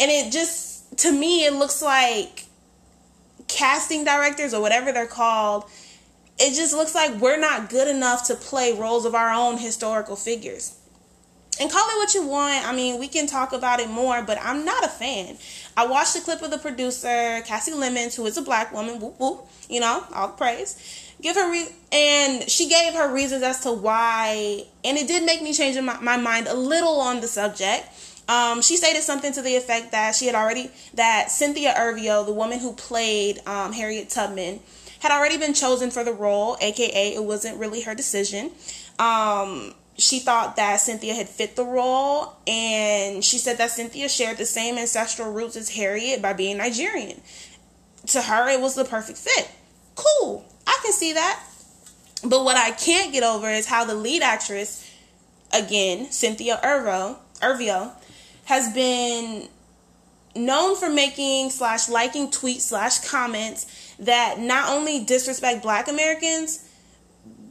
And 0.00 0.10
it 0.10 0.32
just, 0.32 0.71
to 0.98 1.12
me, 1.12 1.44
it 1.44 1.54
looks 1.54 1.82
like 1.82 2.46
casting 3.48 4.04
directors 4.04 4.54
or 4.54 4.60
whatever 4.60 4.92
they're 4.92 5.06
called. 5.06 5.64
It 6.38 6.54
just 6.54 6.72
looks 6.72 6.94
like 6.94 7.20
we're 7.20 7.38
not 7.38 7.70
good 7.70 7.88
enough 7.88 8.26
to 8.28 8.34
play 8.34 8.72
roles 8.72 9.04
of 9.04 9.14
our 9.14 9.30
own 9.30 9.58
historical 9.58 10.16
figures 10.16 10.78
and 11.60 11.70
call 11.70 11.86
it 11.90 11.98
what 11.98 12.14
you 12.14 12.26
want. 12.26 12.66
I 12.66 12.74
mean, 12.74 12.98
we 12.98 13.08
can 13.08 13.26
talk 13.26 13.52
about 13.52 13.80
it 13.80 13.90
more, 13.90 14.22
but 14.22 14.38
I'm 14.40 14.64
not 14.64 14.84
a 14.84 14.88
fan. 14.88 15.36
I 15.76 15.86
watched 15.86 16.14
the 16.14 16.20
clip 16.20 16.42
of 16.42 16.50
the 16.50 16.58
producer, 16.58 17.42
Kasi 17.46 17.72
Lemmons, 17.72 18.16
who 18.16 18.26
is 18.26 18.36
a 18.36 18.42
black 18.42 18.72
woman, 18.72 18.98
whoop, 18.98 19.18
whoop, 19.18 19.46
you 19.68 19.80
know, 19.80 20.04
all 20.14 20.30
praise. 20.30 20.76
give 21.20 21.36
her 21.36 21.50
re- 21.50 21.68
and 21.92 22.50
she 22.50 22.68
gave 22.68 22.94
her 22.94 23.12
reasons 23.12 23.42
as 23.42 23.60
to 23.60 23.72
why, 23.72 24.64
and 24.84 24.98
it 24.98 25.06
did 25.06 25.24
make 25.24 25.42
me 25.42 25.52
change 25.52 25.78
my, 25.80 25.98
my 26.00 26.16
mind 26.16 26.48
a 26.48 26.54
little 26.54 27.00
on 27.00 27.20
the 27.20 27.28
subject. 27.28 27.86
Um, 28.32 28.62
she 28.62 28.78
stated 28.78 29.02
something 29.02 29.30
to 29.34 29.42
the 29.42 29.56
effect 29.56 29.92
that 29.92 30.14
she 30.14 30.24
had 30.24 30.34
already 30.34 30.70
that 30.94 31.30
Cynthia 31.30 31.74
Erivo, 31.74 32.24
the 32.24 32.32
woman 32.32 32.60
who 32.60 32.72
played 32.72 33.46
um, 33.46 33.74
Harriet 33.74 34.08
Tubman, 34.08 34.60
had 35.00 35.12
already 35.12 35.36
been 35.36 35.52
chosen 35.52 35.90
for 35.90 36.02
the 36.02 36.14
role, 36.14 36.56
aka 36.62 37.14
it 37.14 37.22
wasn't 37.22 37.58
really 37.58 37.82
her 37.82 37.94
decision. 37.94 38.50
Um, 38.98 39.74
she 39.98 40.18
thought 40.18 40.56
that 40.56 40.80
Cynthia 40.80 41.12
had 41.12 41.28
fit 41.28 41.56
the 41.56 41.66
role, 41.66 42.32
and 42.46 43.22
she 43.22 43.36
said 43.36 43.58
that 43.58 43.70
Cynthia 43.70 44.08
shared 44.08 44.38
the 44.38 44.46
same 44.46 44.78
ancestral 44.78 45.30
roots 45.30 45.54
as 45.54 45.68
Harriet 45.68 46.22
by 46.22 46.32
being 46.32 46.56
Nigerian. 46.56 47.20
To 48.06 48.22
her, 48.22 48.48
it 48.48 48.62
was 48.62 48.74
the 48.76 48.86
perfect 48.86 49.18
fit. 49.18 49.50
Cool, 49.94 50.46
I 50.66 50.78
can 50.82 50.92
see 50.94 51.12
that. 51.12 51.38
But 52.24 52.44
what 52.44 52.56
I 52.56 52.70
can't 52.70 53.12
get 53.12 53.24
over 53.24 53.50
is 53.50 53.66
how 53.66 53.84
the 53.84 53.94
lead 53.94 54.22
actress, 54.22 54.90
again, 55.52 56.10
Cynthia 56.10 56.58
Erivo, 56.64 57.18
Erivo, 57.40 57.92
has 58.44 58.72
been 58.72 59.48
known 60.34 60.76
for 60.76 60.88
making 60.88 61.50
slash 61.50 61.88
liking 61.88 62.28
tweets 62.28 62.62
slash 62.62 63.00
comments 63.00 63.94
that 63.98 64.38
not 64.38 64.70
only 64.70 65.04
disrespect 65.04 65.62
black 65.62 65.88
Americans, 65.88 66.68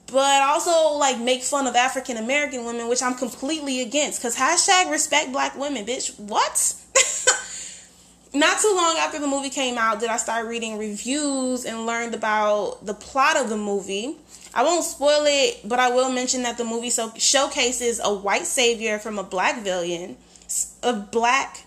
but 0.07 0.41
also 0.41 0.97
like 0.97 1.19
make 1.19 1.41
fun 1.43 1.67
of 1.67 1.75
African 1.75 2.17
American 2.17 2.65
women, 2.65 2.89
which 2.89 3.01
I'm 3.01 3.15
completely 3.15 3.81
against. 3.81 4.21
Cause 4.21 4.35
hashtag 4.35 4.91
respect 4.91 5.31
black 5.31 5.57
women, 5.57 5.85
bitch. 5.85 6.19
What? 6.19 6.75
Not 8.33 8.61
too 8.61 8.73
long 8.75 8.95
after 8.97 9.19
the 9.19 9.27
movie 9.27 9.49
came 9.49 9.77
out, 9.77 9.99
did 9.99 10.09
I 10.09 10.17
start 10.17 10.47
reading 10.47 10.77
reviews 10.77 11.65
and 11.65 11.85
learned 11.85 12.15
about 12.15 12.85
the 12.85 12.93
plot 12.93 13.35
of 13.37 13.49
the 13.49 13.57
movie. 13.57 14.15
I 14.53 14.63
won't 14.63 14.85
spoil 14.85 15.23
it, 15.25 15.67
but 15.67 15.79
I 15.79 15.89
will 15.89 16.09
mention 16.09 16.43
that 16.43 16.57
the 16.57 16.63
movie 16.63 16.89
so 16.89 17.11
showcases 17.17 17.99
a 18.03 18.13
white 18.13 18.45
savior 18.45 18.99
from 18.99 19.19
a 19.19 19.23
black 19.23 19.63
villain, 19.63 20.17
a 20.83 20.93
black 20.93 21.65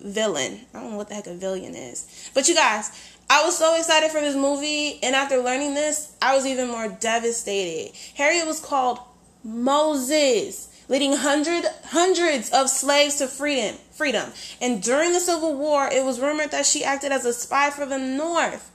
villain. 0.00 0.60
I 0.74 0.80
don't 0.80 0.90
know 0.90 0.96
what 0.96 1.08
the 1.08 1.14
heck 1.14 1.26
a 1.26 1.34
villain 1.34 1.74
is, 1.74 2.30
but 2.34 2.48
you 2.48 2.54
guys, 2.54 2.90
I 3.28 3.44
was 3.44 3.58
so 3.58 3.76
excited 3.76 4.10
for 4.10 4.20
this 4.20 4.36
movie, 4.36 4.98
and 5.02 5.16
after 5.16 5.38
learning 5.38 5.74
this, 5.74 6.14
I 6.22 6.34
was 6.34 6.46
even 6.46 6.68
more 6.68 6.88
devastated. 6.88 7.96
Harriet 8.14 8.46
was 8.46 8.60
called 8.60 8.98
Moses, 9.42 10.68
leading 10.88 11.12
hundred 11.12 11.64
hundreds 11.86 12.50
of 12.50 12.68
slaves 12.68 13.16
to 13.16 13.26
freedom. 13.26 13.76
Freedom, 13.92 14.30
and 14.60 14.82
during 14.82 15.12
the 15.12 15.20
Civil 15.20 15.54
War, 15.54 15.88
it 15.90 16.04
was 16.04 16.20
rumored 16.20 16.50
that 16.50 16.66
she 16.66 16.84
acted 16.84 17.12
as 17.12 17.24
a 17.24 17.32
spy 17.32 17.70
for 17.70 17.86
the 17.86 17.98
North. 17.98 18.70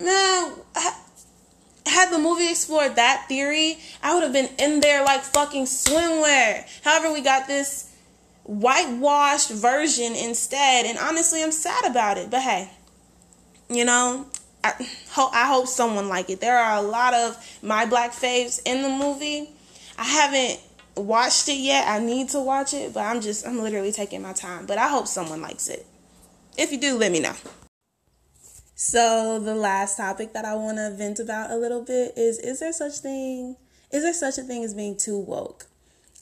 Man, 0.00 0.54
had 1.86 2.10
the 2.10 2.18
movie 2.18 2.50
explored 2.50 2.96
that 2.96 3.26
theory, 3.28 3.78
I 4.02 4.14
would 4.14 4.22
have 4.22 4.32
been 4.32 4.50
in 4.58 4.80
there 4.80 5.04
like 5.04 5.20
fucking 5.20 5.64
swimwear. 5.66 6.64
However, 6.82 7.12
we 7.12 7.20
got 7.20 7.46
this 7.46 7.93
whitewashed 8.44 9.50
version 9.50 10.14
instead, 10.14 10.86
and 10.86 10.98
honestly, 10.98 11.42
I'm 11.42 11.52
sad 11.52 11.84
about 11.84 12.18
it. 12.18 12.30
But 12.30 12.42
hey 12.42 12.70
you 13.68 13.84
know, 13.84 14.26
I 14.62 14.72
hope 15.10 15.30
I 15.34 15.46
hope 15.46 15.66
someone 15.66 16.08
like 16.08 16.30
it. 16.30 16.40
There 16.40 16.56
are 16.56 16.78
a 16.78 16.82
lot 16.82 17.14
of 17.14 17.58
my 17.62 17.86
black 17.86 18.12
faves 18.12 18.60
in 18.64 18.82
the 18.82 18.88
movie. 18.88 19.50
I 19.98 20.04
haven't 20.04 20.60
watched 20.96 21.48
it 21.48 21.58
yet. 21.58 21.86
I 21.88 21.98
need 21.98 22.30
to 22.30 22.40
watch 22.40 22.74
it, 22.74 22.94
but 22.94 23.00
I'm 23.00 23.20
just 23.20 23.46
I'm 23.46 23.60
literally 23.60 23.92
taking 23.92 24.22
my 24.22 24.32
time. 24.32 24.66
But 24.66 24.78
I 24.78 24.88
hope 24.88 25.06
someone 25.06 25.42
likes 25.42 25.68
it. 25.68 25.86
If 26.56 26.72
you 26.72 26.78
do, 26.78 26.96
let 26.96 27.12
me 27.12 27.20
know. 27.20 27.34
So 28.76 29.38
the 29.38 29.54
last 29.54 29.96
topic 29.96 30.32
that 30.32 30.44
I 30.44 30.54
want 30.54 30.78
to 30.78 30.94
vent 30.96 31.20
about 31.20 31.50
a 31.50 31.56
little 31.56 31.82
bit 31.82 32.12
is 32.16 32.38
is 32.38 32.60
there 32.60 32.72
such 32.72 32.98
thing 32.98 33.56
is 33.92 34.02
there 34.02 34.14
such 34.14 34.38
a 34.38 34.42
thing 34.42 34.64
as 34.64 34.74
being 34.74 34.96
too 34.96 35.18
woke? 35.18 35.66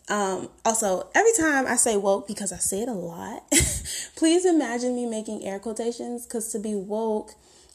Um, 0.09 0.49
also, 0.65 1.09
every 1.15 1.33
time 1.39 1.67
I 1.67 1.77
say 1.77 1.97
woke, 1.97 2.27
because 2.27 2.53
I 2.53 2.57
say 2.57 2.83
it 2.83 2.89
a 2.89 2.93
lot, 2.93 3.45
please 4.17 4.45
imagine 4.45 4.95
me 4.95 5.07
making 5.07 5.45
air 5.45 5.59
quotations 5.59 6.27
because 6.27 6.51
to 6.53 6.59
be 6.59 6.75
woke, 6.75 7.33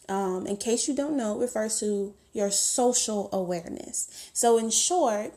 um, 0.10 0.46
in 0.46 0.58
case 0.58 0.88
you 0.88 0.96
don't 0.96 1.18
know, 1.18 1.38
refers 1.38 1.80
to 1.80 2.14
your 2.34 2.52
social 2.52 3.30
awareness. 3.32 4.30
So, 4.34 4.58
in 4.58 4.70
short, 4.70 5.34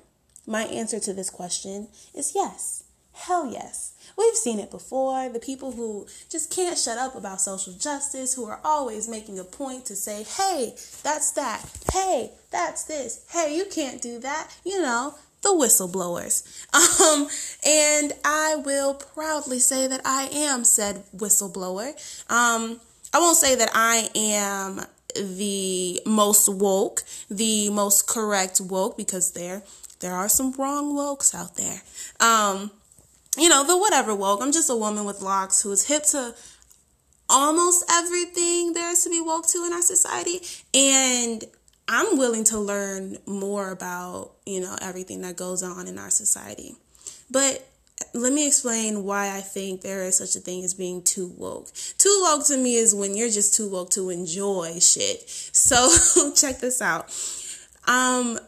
my 0.47 0.65
answer 0.65 1.01
to 1.01 1.13
this 1.13 1.31
question 1.31 1.89
is 2.15 2.33
yes. 2.35 2.85
Hell 3.13 3.51
yes. 3.53 3.93
We've 4.17 4.35
seen 4.35 4.59
it 4.59 4.71
before. 4.71 5.29
The 5.29 5.41
people 5.41 5.73
who 5.73 6.07
just 6.31 6.51
can't 6.51 6.79
shut 6.79 6.97
up 6.97 7.15
about 7.15 7.41
social 7.41 7.75
justice, 7.75 8.35
who 8.35 8.47
are 8.47 8.61
always 8.65 9.09
making 9.09 9.39
a 9.39 9.45
point 9.45 9.87
to 9.87 9.97
say, 9.97 10.25
hey, 10.25 10.75
that's 11.03 11.33
that. 11.33 11.63
Hey, 11.93 12.33
that's 12.51 12.85
this. 12.85 13.27
Hey, 13.31 13.57
you 13.57 13.67
can't 13.67 14.01
do 14.01 14.19
that. 14.21 14.49
You 14.65 14.81
know, 14.81 15.15
the 15.43 15.51
whistleblowers. 15.51 16.43
Um, 17.01 17.29
and 17.67 18.13
I 18.25 18.57
will 18.57 18.95
proudly 18.95 19.59
say 19.59 19.89
that 19.89 20.03
I 20.05 20.29
am 20.33 20.63
said 20.63 21.03
whistleblower. 21.17 21.89
Um, 22.31 22.81
I 23.13 23.19
won't 23.19 23.37
say 23.37 23.57
that 23.57 23.71
I 23.75 24.09
am 24.15 24.83
the 25.17 26.01
most 26.07 26.49
woke, 26.49 27.03
the 27.29 27.71
most 27.71 28.07
correct 28.07 28.61
woke, 28.61 28.97
because 28.97 29.33
there 29.33 29.63
there 29.99 30.15
are 30.15 30.29
some 30.29 30.53
wrong 30.53 30.95
wokes 30.95 31.35
out 31.35 31.57
there. 31.57 31.83
Um, 32.21 32.71
you 33.37 33.49
know, 33.49 33.65
the 33.65 33.77
whatever 33.77 34.15
woke. 34.15 34.41
I'm 34.43 34.53
just 34.53 34.71
a 34.71 34.77
woman 34.77 35.05
with 35.05 35.23
locks 35.23 35.63
who 35.63 35.73
is 35.73 35.87
hip 35.87 36.05
to 36.05 36.35
almost 37.29 37.85
everything 37.91 38.73
there 38.73 38.91
is 38.91 39.05
to 39.05 39.11
be 39.11 39.21
woke 39.21 39.47
to 39.49 39.65
in 39.65 39.73
our 39.73 39.83
society. 39.83 40.41
And 40.75 41.45
I'm 41.93 42.17
willing 42.19 42.45
to 42.45 42.59
learn 42.59 43.19
more 43.27 43.73
about, 43.73 44.35
you 44.47 44.61
know, 44.61 44.77
everything 44.81 45.23
that 45.23 45.37
goes 45.37 45.65
on 45.65 45.89
in 45.89 45.99
our 45.99 46.09
society. 46.09 46.77
But 47.33 47.67
let 48.15 48.33
me 48.33 48.47
explain 48.47 49.03
why 49.03 49.37
I 49.37 49.41
think 49.41 49.81
there 49.81 50.05
is 50.05 50.17
such 50.19 50.37
a 50.37 50.39
thing 50.39 50.63
as 50.63 50.73
being 50.73 51.03
too 51.03 51.35
woke. 51.37 51.73
Too 51.99 52.21
woke 52.23 52.47
to 52.47 52.57
me 52.57 52.77
is 52.77 52.95
when 52.95 53.17
you're 53.17 53.29
just 53.29 53.55
too 53.55 53.69
woke 53.69 53.91
to 53.91 54.09
enjoy 54.09 54.79
shit. 54.79 55.29
So 55.29 56.33
check 56.37 56.61
this 56.61 56.81
out. 56.81 57.13
Um, 57.89 58.39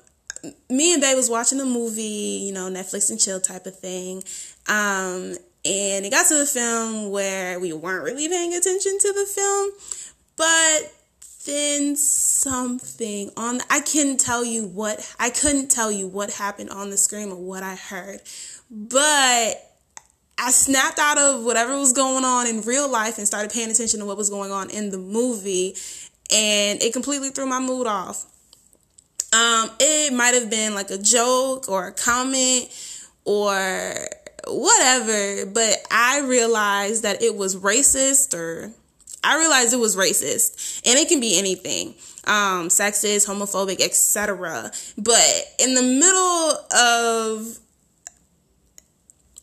me 0.70 0.92
and 0.92 1.02
Babe 1.02 1.16
was 1.16 1.28
watching 1.28 1.58
a 1.58 1.64
movie, 1.64 2.44
you 2.46 2.52
know, 2.52 2.70
Netflix 2.70 3.10
and 3.10 3.18
chill 3.18 3.40
type 3.40 3.66
of 3.66 3.76
thing. 3.76 4.22
Um, 4.68 5.34
and 5.64 6.06
it 6.06 6.12
got 6.12 6.28
to 6.28 6.38
the 6.38 6.46
film 6.46 7.10
where 7.10 7.58
we 7.58 7.72
weren't 7.72 8.04
really 8.04 8.28
paying 8.28 8.54
attention 8.54 8.98
to 9.00 9.12
the 9.12 9.26
film, 9.26 9.70
but 10.36 10.92
then 11.44 11.96
something 11.96 13.30
on 13.36 13.60
I 13.68 13.80
couldn't 13.80 14.18
tell 14.18 14.44
you 14.44 14.64
what 14.66 15.14
I 15.18 15.30
couldn't 15.30 15.68
tell 15.68 15.90
you 15.90 16.06
what 16.06 16.32
happened 16.32 16.70
on 16.70 16.90
the 16.90 16.96
screen 16.96 17.30
or 17.30 17.36
what 17.36 17.62
I 17.62 17.74
heard. 17.74 18.20
But 18.70 19.56
I 20.38 20.50
snapped 20.50 20.98
out 20.98 21.18
of 21.18 21.44
whatever 21.44 21.76
was 21.76 21.92
going 21.92 22.24
on 22.24 22.46
in 22.46 22.62
real 22.62 22.90
life 22.90 23.18
and 23.18 23.26
started 23.26 23.50
paying 23.50 23.70
attention 23.70 24.00
to 24.00 24.06
what 24.06 24.16
was 24.16 24.30
going 24.30 24.50
on 24.50 24.70
in 24.70 24.90
the 24.90 24.98
movie 24.98 25.76
and 26.32 26.82
it 26.82 26.92
completely 26.92 27.30
threw 27.30 27.46
my 27.46 27.60
mood 27.60 27.86
off. 27.86 28.24
Um 29.32 29.70
it 29.80 30.12
might 30.12 30.34
have 30.34 30.50
been 30.50 30.74
like 30.74 30.90
a 30.90 30.98
joke 30.98 31.68
or 31.68 31.88
a 31.88 31.92
comment 31.92 32.68
or 33.24 33.94
whatever, 34.46 35.46
but 35.46 35.76
I 35.90 36.20
realized 36.20 37.02
that 37.02 37.22
it 37.22 37.34
was 37.34 37.56
racist 37.56 38.34
or 38.34 38.72
I 39.24 39.38
realized 39.38 39.72
it 39.72 39.78
was 39.78 39.96
racist, 39.96 40.82
and 40.84 40.98
it 40.98 41.08
can 41.08 41.20
be 41.20 41.38
anything, 41.38 41.94
um, 42.26 42.68
sexist, 42.68 43.26
homophobic, 43.26 43.80
etc. 43.80 44.70
But 44.98 45.54
in 45.58 45.74
the 45.74 45.82
middle 45.82 46.76
of 46.76 47.58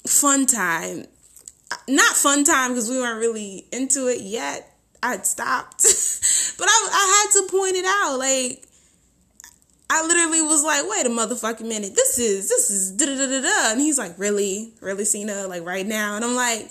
fun 0.06 0.46
time, 0.46 1.06
not 1.88 2.16
fun 2.16 2.44
time 2.44 2.72
because 2.72 2.90
we 2.90 2.98
weren't 2.98 3.20
really 3.20 3.66
into 3.72 4.08
it 4.08 4.22
yet. 4.22 4.66
I'd 5.02 5.26
stopped, 5.26 5.84
but 6.58 6.68
I, 6.68 6.90
I 6.92 7.24
had 7.24 7.42
to 7.42 7.52
point 7.52 7.76
it 7.76 7.86
out. 7.86 8.20
Like, 8.20 8.66
I 9.90 10.06
literally 10.06 10.42
was 10.42 10.64
like, 10.64 10.90
wait 10.90 11.06
a 11.06 11.10
motherfucking 11.10 11.68
minute. 11.68 11.96
This 11.96 12.20
is, 12.20 12.50
this 12.50 12.70
is 12.70 12.92
da 12.92 13.06
da 13.06 13.16
da 13.16 13.42
da. 13.42 13.72
And 13.72 13.80
he's 13.80 13.98
like, 13.98 14.20
really? 14.20 14.74
Really, 14.82 15.06
Cena? 15.06 15.48
Like, 15.48 15.66
right 15.66 15.86
now? 15.86 16.16
And 16.16 16.26
I'm 16.26 16.36
like, 16.36 16.70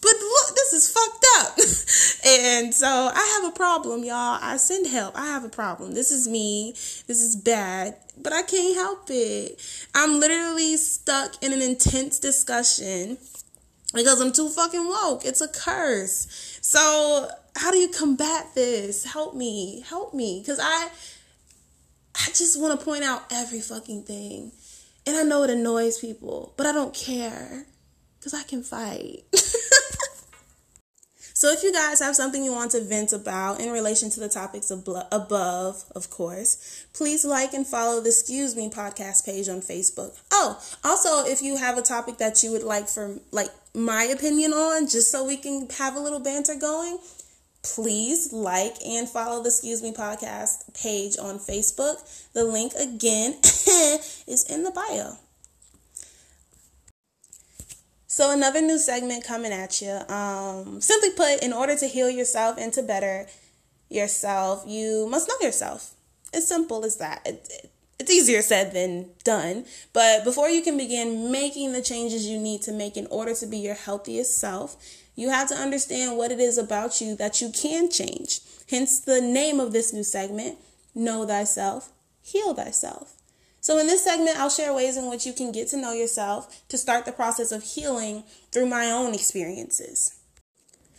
but 0.00 0.14
look, 0.18 0.56
this 0.56 0.72
is 0.72 0.90
fucked 0.90 1.26
up. 1.38 1.58
and 2.24 2.74
so 2.74 2.86
I 2.86 3.40
have 3.40 3.52
a 3.52 3.56
problem, 3.56 4.04
y'all. 4.04 4.38
I 4.40 4.56
send 4.56 4.86
help. 4.86 5.16
I 5.16 5.26
have 5.26 5.44
a 5.44 5.48
problem. 5.48 5.94
This 5.94 6.10
is 6.10 6.28
me. 6.28 6.72
This 7.06 7.20
is 7.20 7.36
bad, 7.36 7.96
but 8.16 8.32
I 8.32 8.42
can't 8.42 8.74
help 8.74 9.06
it. 9.08 9.60
I'm 9.94 10.20
literally 10.20 10.76
stuck 10.76 11.42
in 11.42 11.52
an 11.52 11.62
intense 11.62 12.18
discussion 12.18 13.18
because 13.94 14.20
I'm 14.20 14.32
too 14.32 14.48
fucking 14.48 14.86
woke. 14.86 15.24
It's 15.24 15.40
a 15.40 15.48
curse. 15.48 16.58
So, 16.62 17.28
how 17.56 17.70
do 17.70 17.78
you 17.78 17.88
combat 17.88 18.54
this? 18.54 19.04
Help 19.04 19.34
me. 19.34 19.84
Help 19.88 20.14
me 20.14 20.44
cuz 20.44 20.58
I 20.60 20.88
I 22.14 22.26
just 22.26 22.60
want 22.60 22.78
to 22.78 22.84
point 22.84 23.04
out 23.04 23.24
every 23.30 23.60
fucking 23.60 24.04
thing. 24.04 24.52
And 25.06 25.16
I 25.16 25.22
know 25.22 25.42
it 25.42 25.50
annoys 25.50 25.98
people, 25.98 26.52
but 26.56 26.66
I 26.66 26.72
don't 26.72 26.94
care 26.94 27.66
cuz 28.20 28.34
I 28.34 28.42
can 28.42 28.62
fight. 28.62 29.24
So, 31.40 31.50
if 31.50 31.62
you 31.62 31.72
guys 31.72 32.00
have 32.00 32.14
something 32.14 32.44
you 32.44 32.52
want 32.52 32.72
to 32.72 32.82
vent 32.82 33.14
about 33.14 33.62
in 33.62 33.72
relation 33.72 34.10
to 34.10 34.20
the 34.20 34.28
topics 34.28 34.70
above, 34.70 35.84
of 35.96 36.10
course, 36.10 36.84
please 36.92 37.24
like 37.24 37.54
and 37.54 37.66
follow 37.66 38.02
the 38.02 38.10
Excuse 38.10 38.54
Me 38.54 38.68
podcast 38.68 39.24
page 39.24 39.48
on 39.48 39.62
Facebook. 39.62 40.20
Oh, 40.30 40.62
also, 40.84 41.24
if 41.24 41.40
you 41.40 41.56
have 41.56 41.78
a 41.78 41.80
topic 41.80 42.18
that 42.18 42.42
you 42.42 42.52
would 42.52 42.62
like 42.62 42.90
for 42.90 43.18
like 43.32 43.48
my 43.74 44.02
opinion 44.02 44.52
on, 44.52 44.86
just 44.86 45.10
so 45.10 45.26
we 45.26 45.38
can 45.38 45.66
have 45.78 45.96
a 45.96 46.00
little 46.00 46.20
banter 46.20 46.56
going, 46.56 46.98
please 47.62 48.34
like 48.34 48.74
and 48.84 49.08
follow 49.08 49.42
the 49.42 49.48
Excuse 49.48 49.82
Me 49.82 49.94
podcast 49.94 50.74
page 50.74 51.16
on 51.18 51.38
Facebook. 51.38 51.96
The 52.34 52.44
link 52.44 52.74
again 52.74 53.32
is 54.26 54.44
in 54.50 54.62
the 54.62 54.72
bio. 54.72 55.16
So, 58.12 58.32
another 58.32 58.60
new 58.60 58.76
segment 58.76 59.22
coming 59.22 59.52
at 59.52 59.80
you. 59.80 59.92
Um, 60.12 60.80
simply 60.80 61.10
put, 61.10 61.44
in 61.44 61.52
order 61.52 61.76
to 61.76 61.86
heal 61.86 62.10
yourself 62.10 62.58
and 62.58 62.72
to 62.72 62.82
better 62.82 63.28
yourself, 63.88 64.64
you 64.66 65.06
must 65.08 65.28
know 65.28 65.36
yourself. 65.40 65.94
As 66.34 66.44
simple 66.48 66.84
as 66.84 66.96
that. 66.96 67.22
It, 67.24 67.46
it, 67.48 67.70
it's 68.00 68.10
easier 68.10 68.42
said 68.42 68.72
than 68.72 69.10
done. 69.22 69.64
But 69.92 70.24
before 70.24 70.50
you 70.50 70.60
can 70.60 70.76
begin 70.76 71.30
making 71.30 71.72
the 71.72 71.82
changes 71.82 72.26
you 72.26 72.40
need 72.40 72.62
to 72.62 72.72
make 72.72 72.96
in 72.96 73.06
order 73.12 73.32
to 73.32 73.46
be 73.46 73.58
your 73.58 73.76
healthiest 73.76 74.40
self, 74.40 74.76
you 75.14 75.30
have 75.30 75.48
to 75.50 75.54
understand 75.54 76.18
what 76.18 76.32
it 76.32 76.40
is 76.40 76.58
about 76.58 77.00
you 77.00 77.14
that 77.14 77.40
you 77.40 77.52
can 77.52 77.88
change. 77.92 78.40
Hence 78.68 78.98
the 78.98 79.20
name 79.20 79.60
of 79.60 79.72
this 79.72 79.92
new 79.92 80.02
segment 80.02 80.58
Know 80.96 81.24
Thyself, 81.24 81.92
Heal 82.22 82.54
Thyself. 82.54 83.19
So, 83.60 83.78
in 83.78 83.86
this 83.86 84.04
segment, 84.04 84.38
I'll 84.38 84.50
share 84.50 84.72
ways 84.72 84.96
in 84.96 85.08
which 85.08 85.26
you 85.26 85.32
can 85.32 85.52
get 85.52 85.68
to 85.68 85.76
know 85.76 85.92
yourself 85.92 86.66
to 86.68 86.78
start 86.78 87.04
the 87.04 87.12
process 87.12 87.52
of 87.52 87.62
healing 87.62 88.24
through 88.52 88.66
my 88.66 88.90
own 88.90 89.14
experiences. 89.14 90.16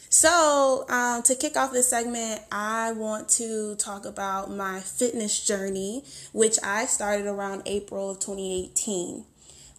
So, 0.10 0.86
um, 0.89 1.24
to 1.24 1.36
kick 1.36 1.56
off 1.56 1.72
this 1.72 1.89
segment, 1.89 2.41
I 2.51 2.91
want 2.91 3.30
to 3.30 3.75
talk 3.75 4.06
about 4.06 4.51
my 4.51 4.82
fitness 4.82 5.46
journey, 5.46 6.03
which 6.34 6.58
I 6.63 6.86
started 6.86 7.27
around 7.27 7.63
April 7.65 8.12
of 8.12 8.20
2018. 8.20 9.25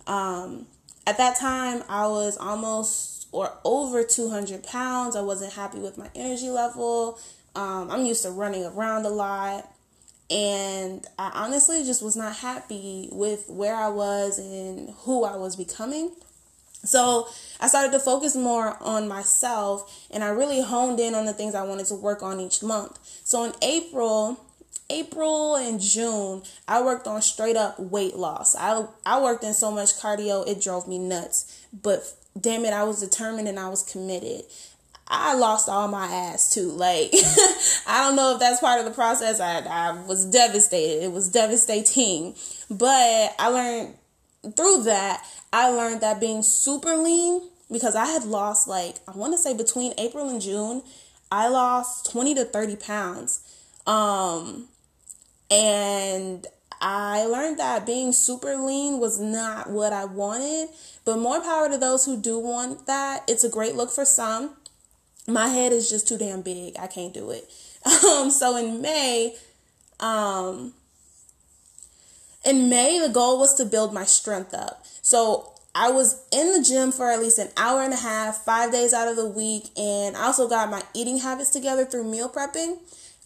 Um, 0.07 0.67
at 1.07 1.19
that 1.19 1.39
time, 1.39 1.85
I 1.89 2.07
was 2.07 2.37
almost 2.39 3.29
or 3.31 3.53
over 3.65 4.03
200 4.03 4.63
pounds. 4.63 5.17
I 5.17 5.21
wasn't 5.21 5.53
happy 5.55 5.79
with 5.79 5.99
my 5.99 6.09
energy 6.15 6.51
level. 6.51 7.19
Um, 7.55 7.91
I'm 7.91 8.07
used 8.07 8.23
to 8.23 8.31
running 8.31 8.65
around 8.65 9.05
a 9.07 9.11
lot. 9.11 9.71
And 10.33 11.07
I 11.19 11.31
honestly 11.35 11.85
just 11.85 12.03
was 12.03 12.17
not 12.17 12.35
happy 12.37 13.11
with 13.13 13.51
where 13.51 13.77
I 13.77 13.89
was 13.89 14.39
and 14.39 14.91
who 15.01 15.25
I 15.25 15.37
was 15.37 15.57
becoming. 15.57 16.11
So 16.85 17.29
I 17.61 17.69
started 17.69 17.93
to 17.93 18.01
focus 18.01 18.35
more 18.35 18.77
on 18.81 19.07
myself 19.07 20.07
and 20.11 20.25
I 20.25 20.31
really 20.31 20.63
honed 20.63 20.99
in 20.99 21.15
on 21.15 21.27
the 21.27 21.33
things 21.33 21.55
I 21.55 21.63
wanted 21.63 21.87
to 21.87 21.95
work 21.95 22.23
on 22.23 22.41
each 22.41 22.63
month. 22.63 22.99
So 23.25 23.45
in 23.45 23.53
April, 23.61 24.41
April 24.91 25.57
and 25.57 25.81
June, 25.81 26.43
I 26.67 26.83
worked 26.83 27.07
on 27.07 27.23
straight 27.23 27.57
up 27.57 27.79
weight 27.79 28.17
loss. 28.17 28.57
I 28.57 28.87
I 29.07 29.21
worked 29.23 29.45
in 29.45 29.55
so 29.55 29.71
much 29.71 29.95
cardio, 29.95 30.47
it 30.49 30.61
drove 30.61 30.89
me 30.89 30.99
nuts. 30.99 31.67
But 31.73 32.13
damn 32.41 32.65
it, 32.65 32.73
I 32.73 32.85
was 32.85 33.01
determined 33.01 33.49
and 33.49 33.61
I 33.61 33.69
was 33.69 33.83
committed. 33.85 34.45
I 35.15 35.35
lost 35.35 35.69
all 35.69 35.89
my 35.89 36.07
ass 36.07 36.49
too. 36.49 36.71
Like, 36.71 37.13
I 37.87 38.03
don't 38.03 38.17
know 38.17 38.33
if 38.35 38.41
that's 38.41 38.61
part 38.61 38.81
of 38.81 38.87
the 38.87 38.93
process. 38.93 39.41
I, 39.41 39.59
I 39.59 39.93
was 40.07 40.25
devastated. 40.25 41.05
It 41.05 41.13
was 41.13 41.29
devastating. 41.29 42.35
But 42.71 43.35
I 43.39 43.49
learned 43.49 43.95
through 44.57 44.85
that, 44.85 45.25
I 45.53 45.69
learned 45.69 46.01
that 46.01 46.19
being 46.19 46.43
super 46.43 46.97
lean, 46.97 47.43
because 47.71 47.95
I 47.95 48.07
had 48.07 48.25
lost 48.25 48.67
like, 48.67 48.97
I 49.07 49.13
want 49.13 49.35
to 49.35 49.39
say 49.39 49.55
between 49.55 49.93
April 49.99 50.29
and 50.29 50.41
June, 50.41 50.83
I 51.31 51.49
lost 51.49 52.11
20 52.11 52.35
to 52.37 52.45
30 52.47 52.77
pounds. 52.77 53.41
Um, 53.87 54.69
and 55.51 56.47
I 56.81 57.27
learned 57.27 57.59
that 57.59 57.85
being 57.87 58.13
super 58.13 58.57
lean 58.57 58.99
was 58.99 59.21
not 59.21 59.71
what 59.71 59.93
I 59.93 60.07
wanted, 60.07 60.71
but 61.05 61.19
more 61.19 61.41
power 61.41 61.69
to 61.69 61.77
those 61.77 62.07
who 62.07 62.21
do 62.21 62.39
want 62.39 62.87
that. 62.87 63.25
It's 63.29 63.45
a 63.45 63.51
great 63.51 63.75
look 63.75 63.91
for 63.91 64.05
some 64.05 64.57
my 65.27 65.49
head 65.49 65.73
is 65.73 65.89
just 65.89 66.09
too 66.09 66.19
damn 66.19 66.43
big. 66.43 66.75
I 66.79 66.87
can't 66.87 67.15
do 67.15 67.31
it. 67.31 67.51
Um, 67.85 68.31
so 68.31 68.57
in 68.57 68.81
May, 68.81 69.35
um, 69.99 70.73
in 72.45 72.69
May, 72.69 73.01
the 73.01 73.09
goal 73.09 73.41
was 73.41 73.55
to 73.55 73.65
build 73.65 73.93
my 73.93 74.05
strength 74.05 74.55
up. 74.55 74.85
So 75.03 75.53
I 75.75 75.91
was 75.91 76.25
in 76.31 76.53
the 76.53 76.63
gym 76.63 76.93
for 76.93 77.11
at 77.11 77.21
least 77.21 77.39
an 77.39 77.49
hour 77.57 77.83
and 77.83 77.93
a 77.93 77.97
half, 77.97 78.45
five 78.45 78.71
days 78.71 78.93
out 78.93 79.09
of 79.09 79.17
the 79.17 79.27
week, 79.27 79.71
and 79.77 80.17
I 80.17 80.25
also 80.25 80.49
got 80.49 80.71
my 80.71 80.83
eating 80.95 81.19
habits 81.19 81.51
together 81.51 81.85
through 81.85 82.05
meal 82.05 82.29
prepping. 82.29 82.79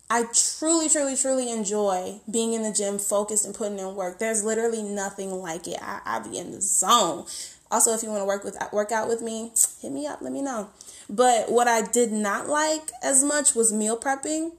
I 0.08 0.24
truly, 0.32 0.88
truly, 0.88 1.16
truly 1.16 1.50
enjoy 1.50 2.20
being 2.30 2.52
in 2.52 2.62
the 2.62 2.72
gym, 2.72 2.98
focused 2.98 3.44
and 3.44 3.54
putting 3.54 3.78
in 3.78 3.96
work. 3.96 4.20
There's 4.20 4.44
literally 4.44 4.82
nothing 4.82 5.32
like 5.32 5.66
it. 5.66 5.78
I, 5.82 6.00
I 6.04 6.20
be 6.20 6.38
in 6.38 6.52
the 6.52 6.60
zone. 6.60 7.26
Also, 7.72 7.92
if 7.92 8.04
you 8.04 8.10
want 8.10 8.20
to 8.20 8.26
work 8.26 8.44
with 8.44 8.56
work 8.72 8.92
out 8.92 9.08
with 9.08 9.20
me, 9.20 9.50
hit 9.82 9.90
me 9.90 10.06
up. 10.06 10.22
Let 10.22 10.32
me 10.32 10.42
know. 10.42 10.70
But 11.08 11.50
what 11.50 11.68
I 11.68 11.82
did 11.82 12.12
not 12.12 12.48
like 12.48 12.90
as 13.02 13.22
much 13.22 13.54
was 13.54 13.72
meal 13.72 13.98
prepping. 13.98 14.52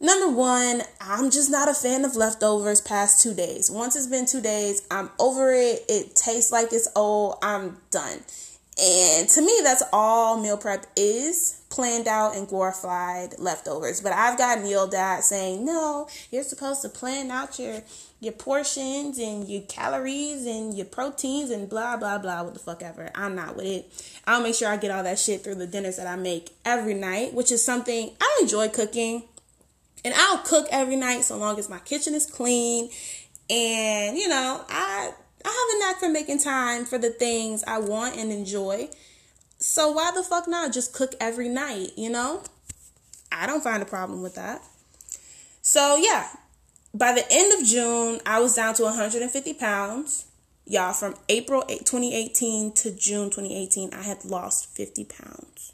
Number 0.00 0.28
one, 0.28 0.82
I'm 1.00 1.30
just 1.30 1.50
not 1.50 1.68
a 1.68 1.74
fan 1.74 2.04
of 2.04 2.16
leftovers 2.16 2.80
past 2.80 3.22
two 3.22 3.34
days. 3.34 3.70
Once 3.70 3.94
it's 3.94 4.08
been 4.08 4.26
two 4.26 4.40
days, 4.40 4.82
I'm 4.90 5.10
over 5.18 5.52
it. 5.52 5.84
It 5.88 6.16
tastes 6.16 6.50
like 6.50 6.72
it's 6.72 6.88
old. 6.96 7.36
I'm 7.42 7.78
done. 7.90 8.18
And 8.82 9.28
to 9.28 9.42
me, 9.42 9.60
that's 9.62 9.82
all 9.92 10.40
meal 10.40 10.56
prep 10.56 10.86
is 10.96 11.61
planned 11.72 12.06
out 12.06 12.36
and 12.36 12.46
glorified 12.46 13.38
leftovers. 13.38 14.02
But 14.02 14.12
I've 14.12 14.36
gotten 14.36 14.66
yelled 14.66 14.94
at 14.94 15.24
saying, 15.24 15.64
no, 15.64 16.06
you're 16.30 16.42
supposed 16.42 16.82
to 16.82 16.88
plan 16.90 17.30
out 17.30 17.58
your 17.58 17.82
your 18.20 18.34
portions 18.34 19.18
and 19.18 19.48
your 19.48 19.62
calories 19.62 20.46
and 20.46 20.76
your 20.76 20.86
proteins 20.86 21.50
and 21.50 21.68
blah 21.68 21.96
blah 21.96 22.18
blah 22.18 22.42
what 22.42 22.52
the 22.52 22.60
fuck 22.60 22.82
ever. 22.82 23.10
I'm 23.14 23.34
not 23.34 23.56
with 23.56 23.66
it. 23.66 23.92
I'll 24.26 24.42
make 24.42 24.54
sure 24.54 24.68
I 24.68 24.76
get 24.76 24.90
all 24.90 25.02
that 25.02 25.18
shit 25.18 25.42
through 25.42 25.56
the 25.56 25.66
dinners 25.66 25.96
that 25.96 26.06
I 26.06 26.14
make 26.14 26.50
every 26.64 26.94
night, 26.94 27.32
which 27.32 27.50
is 27.50 27.64
something 27.64 28.10
I 28.20 28.38
enjoy 28.42 28.68
cooking. 28.68 29.24
And 30.04 30.12
I'll 30.14 30.38
cook 30.38 30.68
every 30.70 30.96
night 30.96 31.24
so 31.24 31.38
long 31.38 31.58
as 31.58 31.70
my 31.70 31.78
kitchen 31.78 32.14
is 32.14 32.26
clean. 32.26 32.90
And 33.48 34.18
you 34.18 34.28
know, 34.28 34.62
I 34.68 35.10
I 35.44 35.48
have 35.48 35.76
a 35.76 35.78
knack 35.80 36.00
for 36.00 36.10
making 36.10 36.38
time 36.38 36.84
for 36.84 36.98
the 36.98 37.10
things 37.10 37.64
I 37.66 37.78
want 37.78 38.16
and 38.16 38.30
enjoy. 38.30 38.90
So 39.62 39.92
why 39.92 40.10
the 40.10 40.24
fuck 40.24 40.48
not 40.48 40.72
just 40.72 40.92
cook 40.92 41.14
every 41.20 41.48
night, 41.48 41.92
you 41.96 42.10
know? 42.10 42.42
I 43.30 43.46
don't 43.46 43.62
find 43.62 43.80
a 43.80 43.86
problem 43.86 44.20
with 44.20 44.34
that. 44.34 44.60
So 45.62 45.94
yeah, 45.94 46.30
by 46.92 47.12
the 47.12 47.24
end 47.30 47.60
of 47.60 47.68
June, 47.68 48.20
I 48.26 48.40
was 48.40 48.56
down 48.56 48.74
to 48.74 48.82
150 48.82 49.54
pounds. 49.54 50.26
Y'all, 50.66 50.92
from 50.92 51.14
April 51.28 51.62
2018 51.62 52.72
to 52.72 52.90
June 52.90 53.30
2018, 53.30 53.94
I 53.94 54.02
had 54.02 54.24
lost 54.24 54.74
50 54.76 55.04
pounds. 55.04 55.72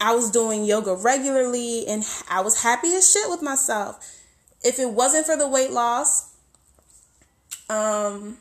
I 0.00 0.14
was 0.14 0.30
doing 0.30 0.64
yoga 0.64 0.94
regularly 0.94 1.84
and 1.88 2.04
I 2.30 2.40
was 2.40 2.62
happy 2.62 2.94
as 2.94 3.12
shit 3.12 3.28
with 3.28 3.42
myself. 3.42 3.98
If 4.62 4.78
it 4.78 4.90
wasn't 4.90 5.26
for 5.26 5.36
the 5.36 5.48
weight 5.48 5.72
loss, 5.72 6.32
um, 7.68 8.38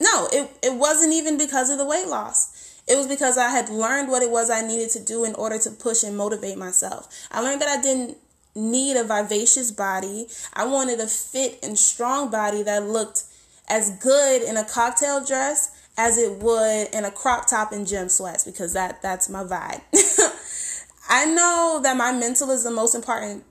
no, 0.00 0.28
it, 0.32 0.50
it 0.60 0.74
wasn't 0.74 1.12
even 1.12 1.38
because 1.38 1.70
of 1.70 1.78
the 1.78 1.86
weight 1.86 2.08
loss. 2.08 2.49
It 2.90 2.96
was 2.96 3.06
because 3.06 3.38
I 3.38 3.50
had 3.50 3.68
learned 3.68 4.08
what 4.08 4.20
it 4.20 4.30
was 4.32 4.50
I 4.50 4.66
needed 4.66 4.90
to 4.90 5.00
do 5.00 5.24
in 5.24 5.36
order 5.36 5.58
to 5.60 5.70
push 5.70 6.02
and 6.02 6.16
motivate 6.16 6.58
myself. 6.58 7.08
I 7.30 7.40
learned 7.40 7.60
that 7.60 7.68
I 7.68 7.80
didn't 7.80 8.16
need 8.56 8.96
a 8.96 9.04
vivacious 9.04 9.70
body. 9.70 10.26
I 10.54 10.64
wanted 10.64 10.98
a 10.98 11.06
fit 11.06 11.60
and 11.62 11.78
strong 11.78 12.32
body 12.32 12.64
that 12.64 12.88
looked 12.88 13.22
as 13.68 13.96
good 13.98 14.42
in 14.42 14.56
a 14.56 14.64
cocktail 14.64 15.24
dress 15.24 15.70
as 15.96 16.18
it 16.18 16.38
would 16.38 16.88
in 16.92 17.04
a 17.04 17.12
crop 17.12 17.46
top 17.46 17.70
and 17.70 17.86
gym 17.86 18.08
sweats 18.08 18.44
because 18.44 18.72
that 18.72 19.00
that's 19.02 19.28
my 19.28 19.44
vibe. 19.44 19.82
I 21.08 21.26
know 21.26 21.78
that 21.84 21.96
my 21.96 22.10
mental 22.10 22.50
is 22.50 22.64
the 22.64 22.72
most 22.72 22.96
important 22.96 23.44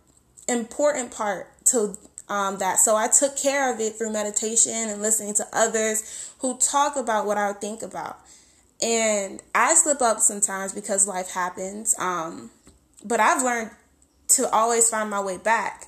important 0.49 1.11
part 1.11 1.47
to 1.67 1.95
um, 2.27 2.57
that. 2.57 2.79
So 2.79 2.95
I 2.95 3.07
took 3.07 3.37
care 3.37 3.73
of 3.73 3.79
it 3.79 3.95
through 3.95 4.11
meditation 4.11 4.73
and 4.73 5.01
listening 5.01 5.33
to 5.35 5.47
others 5.53 6.33
who 6.39 6.57
talk 6.57 6.97
about 6.97 7.25
what 7.25 7.37
I 7.37 7.53
think 7.53 7.81
about. 7.81 8.19
And 8.81 9.41
I 9.53 9.75
slip 9.75 10.01
up 10.01 10.19
sometimes 10.19 10.73
because 10.73 11.07
life 11.07 11.31
happens. 11.31 11.95
Um, 11.99 12.51
but 13.03 13.19
I've 13.19 13.43
learned 13.43 13.71
to 14.29 14.49
always 14.49 14.89
find 14.89 15.09
my 15.09 15.21
way 15.21 15.37
back. 15.37 15.85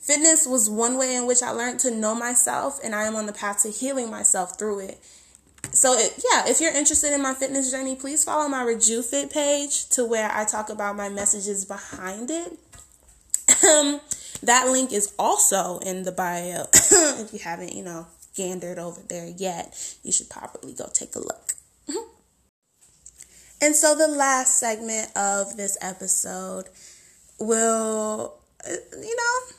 Fitness 0.00 0.46
was 0.46 0.70
one 0.70 0.96
way 0.96 1.14
in 1.14 1.26
which 1.26 1.42
I 1.42 1.50
learned 1.50 1.80
to 1.80 1.90
know 1.90 2.14
myself, 2.14 2.80
and 2.82 2.94
I 2.94 3.04
am 3.04 3.16
on 3.16 3.26
the 3.26 3.32
path 3.32 3.62
to 3.62 3.70
healing 3.70 4.10
myself 4.10 4.58
through 4.58 4.80
it. 4.80 4.98
So, 5.72 5.92
it, 5.92 6.24
yeah, 6.30 6.48
if 6.48 6.60
you're 6.60 6.74
interested 6.74 7.12
in 7.12 7.22
my 7.22 7.34
fitness 7.34 7.70
journey, 7.70 7.94
please 7.94 8.24
follow 8.24 8.48
my 8.48 8.64
RejoovFit 8.64 9.30
page 9.30 9.88
to 9.90 10.04
where 10.04 10.30
I 10.32 10.44
talk 10.44 10.70
about 10.70 10.96
my 10.96 11.08
messages 11.08 11.64
behind 11.64 12.30
it. 12.30 12.58
Um, 13.68 14.00
that 14.42 14.68
link 14.68 14.92
is 14.92 15.12
also 15.18 15.78
in 15.80 16.04
the 16.04 16.12
bio. 16.12 16.64
if 16.74 17.32
you 17.32 17.38
haven't, 17.38 17.74
you 17.74 17.84
know, 17.84 18.06
gandered 18.36 18.78
over 18.78 19.00
there 19.06 19.26
yet, 19.26 19.96
you 20.02 20.12
should 20.12 20.30
probably 20.30 20.72
go 20.72 20.88
take 20.92 21.14
a 21.14 21.20
look. 21.20 21.52
And 23.62 23.76
so 23.76 23.94
the 23.94 24.08
last 24.08 24.58
segment 24.58 25.14
of 25.16 25.56
this 25.56 25.76
episode 25.80 26.68
will, 27.38 28.38
uh, 28.66 28.72
you 28.98 29.16
know, 29.16 29.56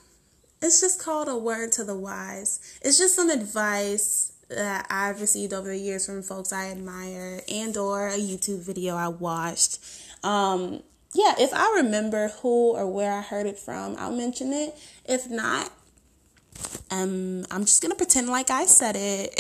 it's 0.62 0.82
just 0.82 1.02
called 1.02 1.28
a 1.28 1.38
word 1.38 1.72
to 1.74 1.84
the 1.84 1.96
wise. 1.96 2.60
It's 2.82 2.98
just 2.98 3.16
some 3.16 3.30
advice 3.30 4.34
that 4.50 4.86
I've 4.90 5.22
received 5.22 5.54
over 5.54 5.70
the 5.70 5.78
years 5.78 6.06
from 6.06 6.22
folks 6.24 6.52
I 6.52 6.72
admire 6.72 7.42
and 7.48 7.76
or 7.78 8.08
a 8.08 8.18
YouTube 8.18 8.66
video 8.66 8.96
I 8.96 9.08
watched. 9.08 9.80
Um, 10.24 10.84
yeah, 11.14 11.34
if 11.40 11.54
I 11.54 11.82
remember 11.84 12.30
who 12.42 12.76
or 12.76 12.88
where 12.88 13.12
I 13.12 13.22
heard 13.22 13.46
it 13.46 13.60
from, 13.60 13.96
I'll 13.98 14.16
mention 14.16 14.54
it. 14.54 14.76
If 15.06 15.30
not, 15.30 15.72
um, 16.90 17.46
I'm 17.52 17.66
just 17.66 17.82
gonna 17.82 17.96
pretend 17.96 18.30
like 18.30 18.50
I 18.50 18.66
said 18.66 18.96
it. 18.98 19.34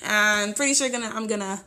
I'm 0.04 0.54
pretty 0.54 0.74
sure 0.74 0.88
gonna 0.88 1.10
I'm 1.14 1.26
gonna 1.26 1.60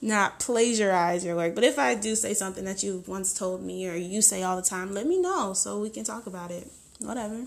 not 0.00 0.38
plagiarize 0.38 1.24
your 1.24 1.36
work. 1.36 1.54
But 1.54 1.64
if 1.64 1.78
I 1.78 1.94
do 1.94 2.14
say 2.14 2.34
something 2.34 2.64
that 2.64 2.82
you 2.82 3.04
once 3.06 3.32
told 3.32 3.62
me 3.62 3.88
or 3.88 3.94
you 3.94 4.20
say 4.22 4.42
all 4.42 4.56
the 4.56 4.62
time, 4.62 4.92
let 4.92 5.06
me 5.06 5.18
know 5.20 5.54
so 5.54 5.80
we 5.80 5.90
can 5.90 6.04
talk 6.04 6.26
about 6.26 6.50
it. 6.50 6.68
Whatever. 7.00 7.46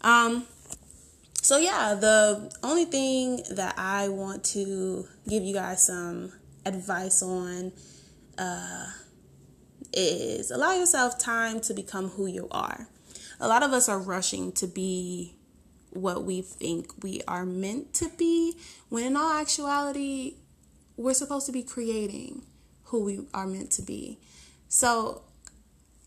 Um 0.00 0.46
so 1.34 1.58
yeah, 1.58 1.94
the 1.94 2.52
only 2.62 2.84
thing 2.84 3.42
that 3.50 3.74
I 3.78 4.08
want 4.08 4.44
to 4.46 5.06
give 5.28 5.42
you 5.42 5.54
guys 5.54 5.86
some 5.86 6.32
advice 6.64 7.22
on 7.22 7.72
uh 8.36 8.86
is 9.92 10.50
allow 10.50 10.72
yourself 10.72 11.18
time 11.18 11.60
to 11.62 11.74
become 11.74 12.10
who 12.10 12.26
you 12.26 12.48
are. 12.50 12.88
A 13.40 13.48
lot 13.48 13.62
of 13.62 13.72
us 13.72 13.88
are 13.88 13.98
rushing 13.98 14.52
to 14.52 14.66
be 14.66 15.34
what 15.90 16.24
we 16.24 16.42
think 16.42 16.92
we 17.02 17.22
are 17.26 17.46
meant 17.46 17.94
to 17.94 18.08
be, 18.10 18.56
when 18.88 19.04
in 19.04 19.16
all 19.16 19.32
actuality, 19.32 20.34
we're 20.98 21.14
supposed 21.14 21.46
to 21.46 21.52
be 21.52 21.62
creating 21.62 22.42
who 22.84 23.04
we 23.04 23.20
are 23.32 23.46
meant 23.46 23.70
to 23.70 23.82
be. 23.82 24.18
So 24.68 25.22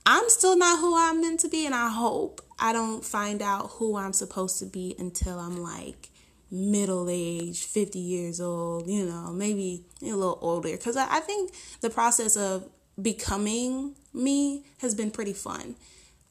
I'm 0.05 0.29
still 0.29 0.57
not 0.57 0.79
who 0.79 0.95
I'm 0.95 1.21
meant 1.21 1.39
to 1.39 1.47
be, 1.47 1.65
and 1.65 1.73
I 1.73 1.89
hope 1.89 2.41
I 2.59 2.73
don't 2.73 3.03
find 3.03 3.41
out 3.41 3.71
who 3.71 3.97
I'm 3.97 4.13
supposed 4.13 4.59
to 4.59 4.65
be 4.65 4.95
until 4.99 5.39
I'm 5.39 5.57
like 5.57 6.09
middle 6.51 7.07
age, 7.09 7.63
50 7.63 7.97
years 7.97 8.41
old, 8.41 8.87
you 8.87 9.05
know, 9.05 9.31
maybe 9.31 9.85
a 10.01 10.07
little 10.07 10.37
older. 10.41 10.71
Because 10.71 10.97
I 10.97 11.21
think 11.21 11.53
the 11.79 11.89
process 11.89 12.35
of 12.35 12.69
becoming 13.01 13.95
me 14.13 14.65
has 14.79 14.93
been 14.93 15.09
pretty 15.09 15.33
fun. 15.33 15.75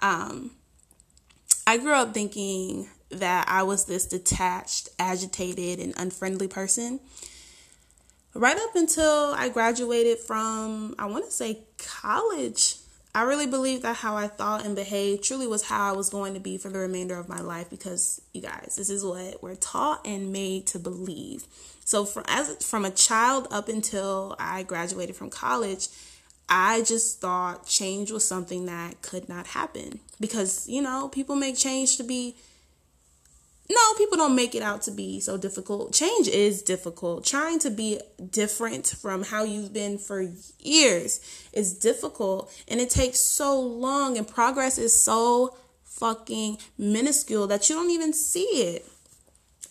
Um, 0.01 0.51
I 1.67 1.79
grew 1.79 1.95
up 1.95 2.13
thinking 2.13 2.89
that 3.11 3.47
I 3.49 3.63
was 3.63 3.87
this 3.87 4.07
detached, 4.07 4.91
agitated, 4.99 5.79
and 5.79 5.95
unfriendly 5.97 6.49
person. 6.49 7.01
Right 8.35 8.57
up 8.57 8.77
until 8.77 9.35
I 9.37 9.49
graduated 9.49 10.19
from, 10.19 10.95
I 10.99 11.07
want 11.07 11.25
to 11.25 11.31
say, 11.33 11.61
college, 11.79 12.77
I 13.13 13.23
really 13.23 13.49
believed 13.49 13.83
that 13.83 13.97
how 13.97 14.17
I 14.17 14.29
thought 14.29 14.65
and 14.65 14.77
behaved 14.77 15.25
truly 15.25 15.49
was 15.49 15.65
how 15.65 15.93
I 15.93 15.97
was 15.97 16.11
going 16.11 16.35
to 16.35 16.41
be 16.41 16.57
for 16.57 16.69
the 16.69 16.79
remainder 16.79 17.19
of 17.19 17.29
my 17.29 17.41
life 17.41 17.69
because 17.69 18.23
you 18.33 18.41
guys, 18.41 18.77
this 18.77 18.89
is 18.89 19.05
what 19.05 19.43
we're 19.43 19.57
taught 19.57 20.07
and 20.07 20.33
made 20.33 20.69
to 20.69 20.79
believe. 20.79 21.45
So 21.85 22.05
from 22.05 22.25
as 22.29 22.65
from 22.65 22.85
a 22.85 22.91
child 22.91 23.49
up 23.51 23.69
until 23.69 24.37
I 24.39 24.63
graduated 24.63 25.17
from 25.17 25.29
college, 25.29 25.89
I 26.49 26.83
just 26.83 27.21
thought 27.21 27.67
change 27.67 28.13
was 28.13 28.25
something 28.25 28.67
that 28.67 29.03
could 29.03 29.29
not 29.29 29.49
happen 29.49 29.99
because, 30.21 30.69
you 30.69 30.83
know, 30.83 31.09
people 31.09 31.35
make 31.35 31.57
change 31.57 31.97
to 31.97 32.05
be 32.05 32.37
no, 33.71 33.95
people 33.97 34.19
don't 34.19 34.35
make 34.35 34.57
it 34.57 34.63
out 34.63 34.83
to 34.83 34.91
be 34.91 35.21
so 35.21 35.37
difficult. 35.37 35.93
Change 35.93 36.27
is 36.27 36.61
difficult. 36.61 37.25
Trying 37.25 37.61
to 37.61 37.71
be 37.71 38.01
different 38.31 38.89
from 38.89 39.23
how 39.23 39.45
you've 39.45 39.73
been 39.73 39.97
for 39.97 40.29
years 40.59 41.21
is 41.53 41.79
difficult 41.79 42.53
and 42.67 42.81
it 42.81 42.91
takes 42.91 43.21
so 43.21 43.61
long 43.61 44.19
and 44.19 44.27
progress 44.27 44.77
is 44.77 45.01
so 45.01 45.57
fucking 45.85 46.59
minuscule 46.79 47.47
that 47.47 47.69
you 47.69 47.77
don't 47.77 47.91
even 47.91 48.13
see 48.13 48.41
it. 48.41 48.87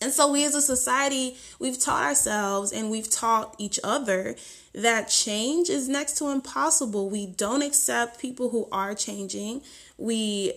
And 0.01 0.13
so 0.13 0.31
we 0.31 0.45
as 0.45 0.55
a 0.55 0.61
society, 0.61 1.35
we've 1.59 1.77
taught 1.77 2.05
ourselves 2.05 2.71
and 2.71 2.89
we've 2.89 3.11
taught 3.11 3.53
each 3.57 3.81
other 3.83 4.37
that 4.73 5.09
change 5.09 5.69
is 5.69 5.89
next 5.89 6.17
to 6.19 6.29
impossible. 6.29 7.09
We 7.09 7.25
don't 7.25 7.63
accept 7.63 8.21
people 8.21 8.49
who 8.49 8.69
are 8.71 8.95
changing. 8.95 9.61
We 9.97 10.53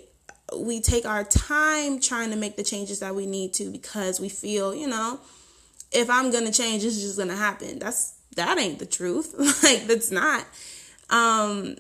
we 0.58 0.80
take 0.80 1.06
our 1.06 1.24
time 1.24 2.00
trying 2.00 2.30
to 2.30 2.36
make 2.36 2.56
the 2.56 2.62
changes 2.62 3.00
that 3.00 3.14
we 3.14 3.26
need 3.26 3.54
to 3.54 3.70
because 3.70 4.20
we 4.20 4.28
feel, 4.28 4.74
you 4.74 4.86
know, 4.86 5.20
if 5.90 6.08
I'm 6.08 6.30
going 6.30 6.46
to 6.46 6.52
change 6.52 6.84
it's 6.84 7.00
just 7.00 7.16
going 7.16 7.28
to 7.28 7.36
happen. 7.36 7.78
That's 7.78 8.14
that 8.36 8.58
ain't 8.58 8.78
the 8.78 8.86
truth. 8.86 9.34
like 9.62 9.86
that's 9.86 10.10
not. 10.10 10.46
Um 11.10 11.76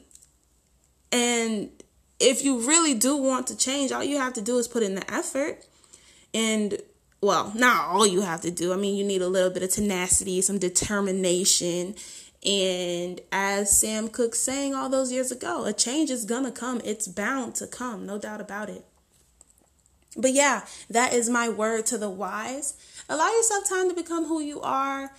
and 1.10 1.70
if 2.18 2.44
you 2.44 2.66
really 2.66 2.94
do 2.94 3.16
want 3.16 3.48
to 3.48 3.56
change, 3.56 3.92
all 3.92 4.04
you 4.04 4.18
have 4.18 4.32
to 4.34 4.40
do 4.40 4.58
is 4.58 4.68
put 4.68 4.82
in 4.82 4.94
the 4.94 5.12
effort 5.12 5.64
and 6.32 6.78
well, 7.20 7.52
not 7.54 7.88
all 7.88 8.06
you 8.06 8.22
have 8.22 8.40
to 8.40 8.50
do. 8.50 8.72
I 8.72 8.76
mean, 8.76 8.96
you 8.96 9.04
need 9.04 9.22
a 9.22 9.28
little 9.28 9.50
bit 9.50 9.62
of 9.62 9.70
tenacity, 9.70 10.40
some 10.40 10.58
determination. 10.58 11.94
And 12.44 13.20
as 13.30 13.78
Sam 13.78 14.08
Cooke 14.08 14.34
sang 14.34 14.74
all 14.74 14.88
those 14.88 15.12
years 15.12 15.30
ago, 15.30 15.64
a 15.64 15.72
change 15.72 16.10
is 16.10 16.24
gonna 16.24 16.50
come. 16.50 16.80
It's 16.84 17.06
bound 17.06 17.54
to 17.56 17.66
come, 17.66 18.04
no 18.04 18.18
doubt 18.18 18.40
about 18.40 18.68
it. 18.68 18.84
But 20.16 20.32
yeah, 20.32 20.64
that 20.90 21.14
is 21.14 21.30
my 21.30 21.48
word 21.48 21.86
to 21.86 21.98
the 21.98 22.10
wise. 22.10 22.74
Allow 23.08 23.30
yourself 23.30 23.68
time 23.68 23.88
to 23.88 23.94
become 23.94 24.26
who 24.26 24.40
you 24.40 24.60
are. 24.60 25.12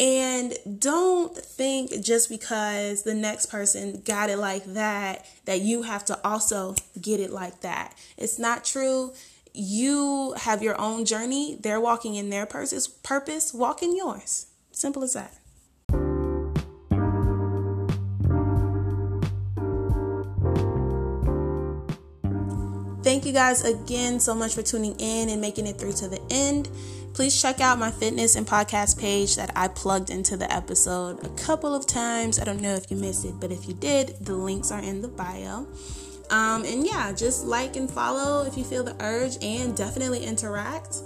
And 0.00 0.54
don't 0.78 1.36
think 1.36 2.02
just 2.02 2.28
because 2.28 3.02
the 3.02 3.14
next 3.14 3.46
person 3.46 4.02
got 4.04 4.30
it 4.30 4.38
like 4.38 4.64
that, 4.64 5.26
that 5.44 5.60
you 5.60 5.82
have 5.82 6.04
to 6.06 6.18
also 6.26 6.74
get 7.00 7.20
it 7.20 7.30
like 7.30 7.60
that. 7.60 7.94
It's 8.16 8.38
not 8.38 8.64
true 8.64 9.12
you 9.54 10.34
have 10.38 10.62
your 10.62 10.80
own 10.80 11.04
journey. 11.04 11.58
They're 11.60 11.80
walking 11.80 12.14
in 12.14 12.30
their 12.30 12.46
purpose, 12.46 12.88
purpose, 12.88 13.52
walk 13.52 13.82
in 13.82 13.96
yours. 13.96 14.46
Simple 14.72 15.04
as 15.04 15.12
that. 15.12 15.34
You 23.32 23.38
guys 23.38 23.64
again 23.64 24.20
so 24.20 24.34
much 24.34 24.54
for 24.54 24.60
tuning 24.60 24.94
in 24.98 25.30
and 25.30 25.40
making 25.40 25.66
it 25.66 25.78
through 25.78 25.94
to 25.94 26.06
the 26.06 26.20
end. 26.30 26.68
Please 27.14 27.40
check 27.40 27.62
out 27.62 27.78
my 27.78 27.90
fitness 27.90 28.36
and 28.36 28.46
podcast 28.46 29.00
page 29.00 29.36
that 29.36 29.50
I 29.56 29.68
plugged 29.68 30.10
into 30.10 30.36
the 30.36 30.52
episode 30.52 31.24
a 31.24 31.30
couple 31.30 31.74
of 31.74 31.86
times. 31.86 32.38
I 32.38 32.44
don't 32.44 32.60
know 32.60 32.74
if 32.74 32.90
you 32.90 32.96
missed 32.98 33.24
it, 33.24 33.40
but 33.40 33.50
if 33.50 33.66
you 33.66 33.72
did, 33.72 34.08
the 34.20 34.34
links 34.34 34.70
are 34.70 34.80
in 34.80 35.00
the 35.00 35.08
bio. 35.08 35.66
Um, 36.28 36.64
and 36.66 36.86
yeah, 36.86 37.10
just 37.12 37.46
like 37.46 37.76
and 37.76 37.90
follow 37.90 38.44
if 38.44 38.58
you 38.58 38.64
feel 38.64 38.84
the 38.84 38.96
urge 39.02 39.42
and 39.42 39.74
definitely 39.74 40.26
interact. 40.26 40.96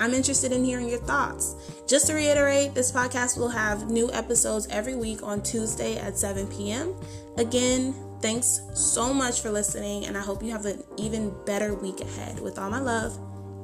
I'm 0.00 0.14
interested 0.14 0.50
in 0.50 0.64
hearing 0.64 0.88
your 0.88 1.00
thoughts. 1.00 1.54
Just 1.86 2.08
to 2.08 2.14
reiterate, 2.14 2.74
this 2.74 2.90
podcast 2.90 3.38
will 3.38 3.50
have 3.50 3.88
new 3.88 4.10
episodes 4.12 4.66
every 4.68 4.96
week 4.96 5.22
on 5.22 5.42
Tuesday 5.42 5.96
at 5.96 6.18
7 6.18 6.48
p.m. 6.48 6.94
Again, 7.36 7.94
Thanks 8.20 8.62
so 8.74 9.14
much 9.14 9.40
for 9.40 9.50
listening, 9.50 10.06
and 10.06 10.18
I 10.18 10.20
hope 10.20 10.42
you 10.42 10.50
have 10.50 10.66
an 10.66 10.82
even 10.96 11.32
better 11.44 11.74
week 11.74 12.00
ahead. 12.00 12.40
With 12.40 12.58
all 12.58 12.68
my 12.68 12.80
love, 12.80 13.12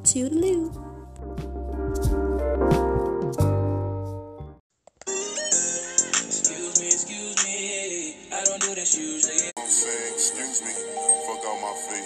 toodaloo. 0.02 0.70
Excuse 5.06 6.80
me, 6.80 6.86
excuse 6.86 7.44
me. 7.44 8.16
I 8.32 8.44
don't 8.44 8.60
do 8.60 8.74
this 8.74 8.96
usually. 8.96 9.50
Excuse 9.56 10.62
me. 10.62 10.93